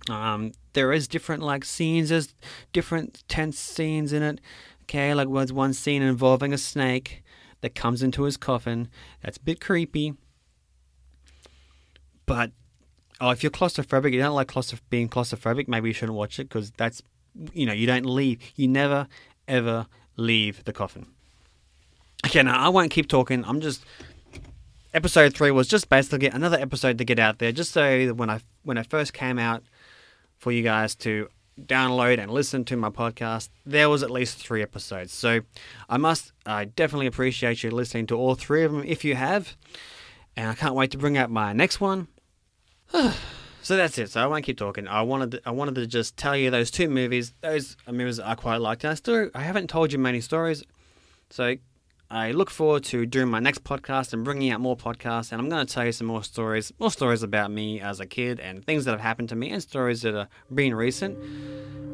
Um, 0.09 0.51
there 0.73 0.91
is 0.91 1.07
different 1.07 1.41
like 1.41 1.63
scenes. 1.63 2.09
There's 2.09 2.35
different 2.73 3.23
tense 3.27 3.57
scenes 3.57 4.13
in 4.13 4.23
it. 4.23 4.41
Okay, 4.83 5.13
like 5.13 5.31
there's 5.31 5.53
one 5.53 5.73
scene 5.73 6.01
involving 6.01 6.53
a 6.53 6.57
snake 6.57 7.23
that 7.65 7.73
comes 7.73 8.03
into 8.03 8.23
his 8.23 8.37
coffin. 8.37 8.89
That's 9.23 9.37
a 9.37 9.39
bit 9.39 9.59
creepy. 9.59 10.13
But 12.27 12.51
oh, 13.19 13.31
if 13.31 13.41
you're 13.41 13.51
claustrophobic, 13.51 14.13
you 14.13 14.19
don't 14.19 14.35
like 14.35 14.47
claustroph- 14.47 14.81
being 14.91 15.09
claustrophobic, 15.09 15.67
maybe 15.67 15.89
you 15.89 15.93
shouldn't 15.93 16.15
watch 16.15 16.37
it 16.39 16.47
because 16.47 16.69
that's 16.77 17.01
you 17.53 17.65
know 17.65 17.73
you 17.73 17.87
don't 17.87 18.05
leave. 18.05 18.39
You 18.55 18.67
never 18.67 19.07
ever 19.47 19.87
leave 20.15 20.63
the 20.65 20.73
coffin. 20.73 21.07
Okay, 22.23 22.43
now 22.43 22.59
I 22.59 22.69
won't 22.69 22.91
keep 22.91 23.07
talking. 23.07 23.43
I'm 23.45 23.61
just 23.61 23.83
episode 24.93 25.33
three 25.33 25.49
was 25.49 25.67
just 25.67 25.89
basically 25.89 26.27
another 26.27 26.59
episode 26.59 26.99
to 26.99 27.03
get 27.03 27.17
out 27.17 27.39
there, 27.39 27.51
just 27.51 27.71
so 27.71 28.13
when 28.13 28.29
I 28.29 28.41
when 28.61 28.77
I 28.77 28.83
first 28.83 29.11
came 29.11 29.39
out 29.39 29.63
for 30.37 30.51
you 30.51 30.61
guys 30.61 30.93
to 30.97 31.29
download 31.61 32.19
and 32.19 32.31
listen 32.31 32.65
to 32.65 32.75
my 32.75 32.89
podcast, 32.89 33.49
there 33.65 33.89
was 33.89 34.03
at 34.03 34.11
least 34.11 34.37
three 34.37 34.61
episodes. 34.61 35.13
So 35.13 35.41
I 35.89 35.97
must, 35.97 36.31
I 36.45 36.65
definitely 36.65 37.07
appreciate 37.07 37.63
you 37.63 37.71
listening 37.71 38.07
to 38.07 38.17
all 38.17 38.35
three 38.35 38.63
of 38.63 38.71
them 38.71 38.83
if 38.85 39.05
you 39.05 39.15
have, 39.15 39.55
and 40.35 40.49
I 40.49 40.53
can't 40.53 40.75
wait 40.75 40.91
to 40.91 40.97
bring 40.97 41.17
out 41.17 41.29
my 41.29 41.53
next 41.53 41.79
one. 41.79 42.07
so 43.61 43.75
that's 43.75 43.97
it. 43.97 44.09
So 44.11 44.21
I 44.21 44.27
won't 44.27 44.43
keep 44.43 44.57
talking. 44.57 44.87
I 44.87 45.01
wanted, 45.01 45.31
to, 45.31 45.41
I 45.45 45.51
wanted 45.51 45.75
to 45.75 45.87
just 45.87 46.17
tell 46.17 46.35
you 46.35 46.51
those 46.51 46.71
two 46.71 46.89
movies. 46.89 47.33
Those 47.41 47.77
movies 47.89 48.19
I 48.19 48.35
quite 48.35 48.57
liked. 48.57 48.83
And 48.83 48.91
I 48.91 48.95
still, 48.95 49.29
I 49.33 49.41
haven't 49.41 49.69
told 49.69 49.91
you 49.91 49.99
many 49.99 50.21
stories, 50.21 50.63
so 51.29 51.55
I 52.09 52.31
look 52.31 52.51
forward 52.51 52.83
to 52.85 53.05
doing 53.07 53.29
my 53.29 53.39
next 53.39 53.63
podcast 53.63 54.13
and 54.13 54.23
bringing 54.23 54.51
out 54.51 54.61
more 54.61 54.77
podcasts. 54.77 55.31
And 55.31 55.41
I'm 55.41 55.49
going 55.49 55.65
to 55.65 55.73
tell 55.73 55.85
you 55.85 55.91
some 55.91 56.05
more 56.07 56.23
stories, 56.23 56.71
more 56.79 56.91
stories 56.91 57.23
about 57.23 57.49
me 57.49 57.81
as 57.81 57.99
a 57.99 58.05
kid 58.05 58.39
and 58.39 58.63
things 58.63 58.85
that 58.85 58.91
have 58.91 59.01
happened 59.01 59.29
to 59.29 59.35
me 59.35 59.49
and 59.49 59.61
stories 59.61 60.03
that 60.03 60.15
are 60.15 60.27
being 60.53 60.75
recent. 60.75 61.17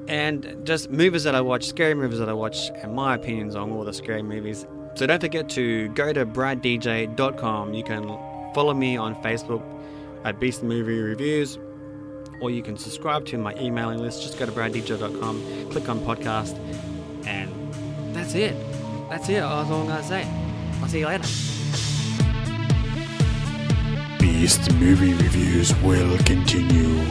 And 0.10 0.66
just 0.66 0.90
movies 0.90 1.24
that 1.24 1.34
I 1.34 1.42
watch, 1.42 1.66
scary 1.66 1.94
movies 1.94 2.20
that 2.20 2.28
I 2.28 2.34
watch, 2.34 2.70
and 2.76 2.94
my 2.94 3.16
opinions 3.16 3.56
on 3.56 3.72
all 3.72 3.86
the 3.86 3.94
scary 3.94 4.22
movies. 4.22 4.66
So 4.96 5.08
don't 5.08 5.22
forget 5.22 5.48
to 5.50 5.88
go 5.90 6.12
to 6.12 6.26
braddj.com. 6.26 7.74
You 7.74 7.84
can 7.84 8.04
follow 8.54 8.74
me 8.74 8.98
on 8.98 9.16
Facebook 9.24 9.64
at 10.26 10.40
Beast 10.40 10.62
Movie 10.62 11.00
Reviews, 11.00 11.58
or 12.42 12.52
you 12.52 12.62
can 12.62 12.76
subscribe 12.76 13.26
to 13.28 13.38
my 13.38 13.56
emailing 13.56 14.00
list. 14.00 14.24
Just 14.24 14.38
go 14.38 14.46
to 14.46 14.52
braddj.com, 14.52 15.70
click 15.70 15.88
on 15.88 16.00
podcast, 16.02 16.58
and 17.26 17.50
that's 18.14 18.36
it. 18.36 18.71
That's 19.12 19.28
it. 19.28 19.42
That's 19.42 19.70
all 19.70 19.82
I'm 19.82 19.88
going 19.88 20.02
to 20.02 20.08
say. 20.08 20.26
I'll 20.82 20.88
see 20.88 21.00
you 21.00 21.06
later. 21.06 21.28
Beast 24.18 24.72
Movie 24.76 25.12
Reviews 25.16 25.76
will 25.82 26.18
continue 26.20 27.04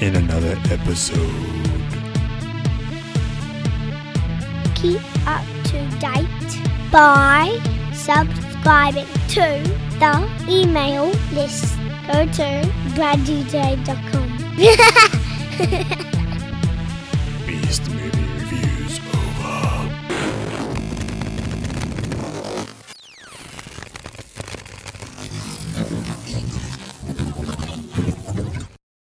in 0.00 0.16
another 0.16 0.58
episode. 0.68 1.20
Keep 4.74 5.00
up 5.28 5.44
to 5.66 5.88
date 6.00 6.26
by 6.90 7.56
subscribing 7.94 9.06
to 9.28 9.62
the 10.00 10.28
email 10.48 11.06
list. 11.32 11.78
Go 12.08 12.26
to 12.26 12.68
braddj.com. 12.96 14.56
Beast 14.56 14.80
Movie 16.00 16.05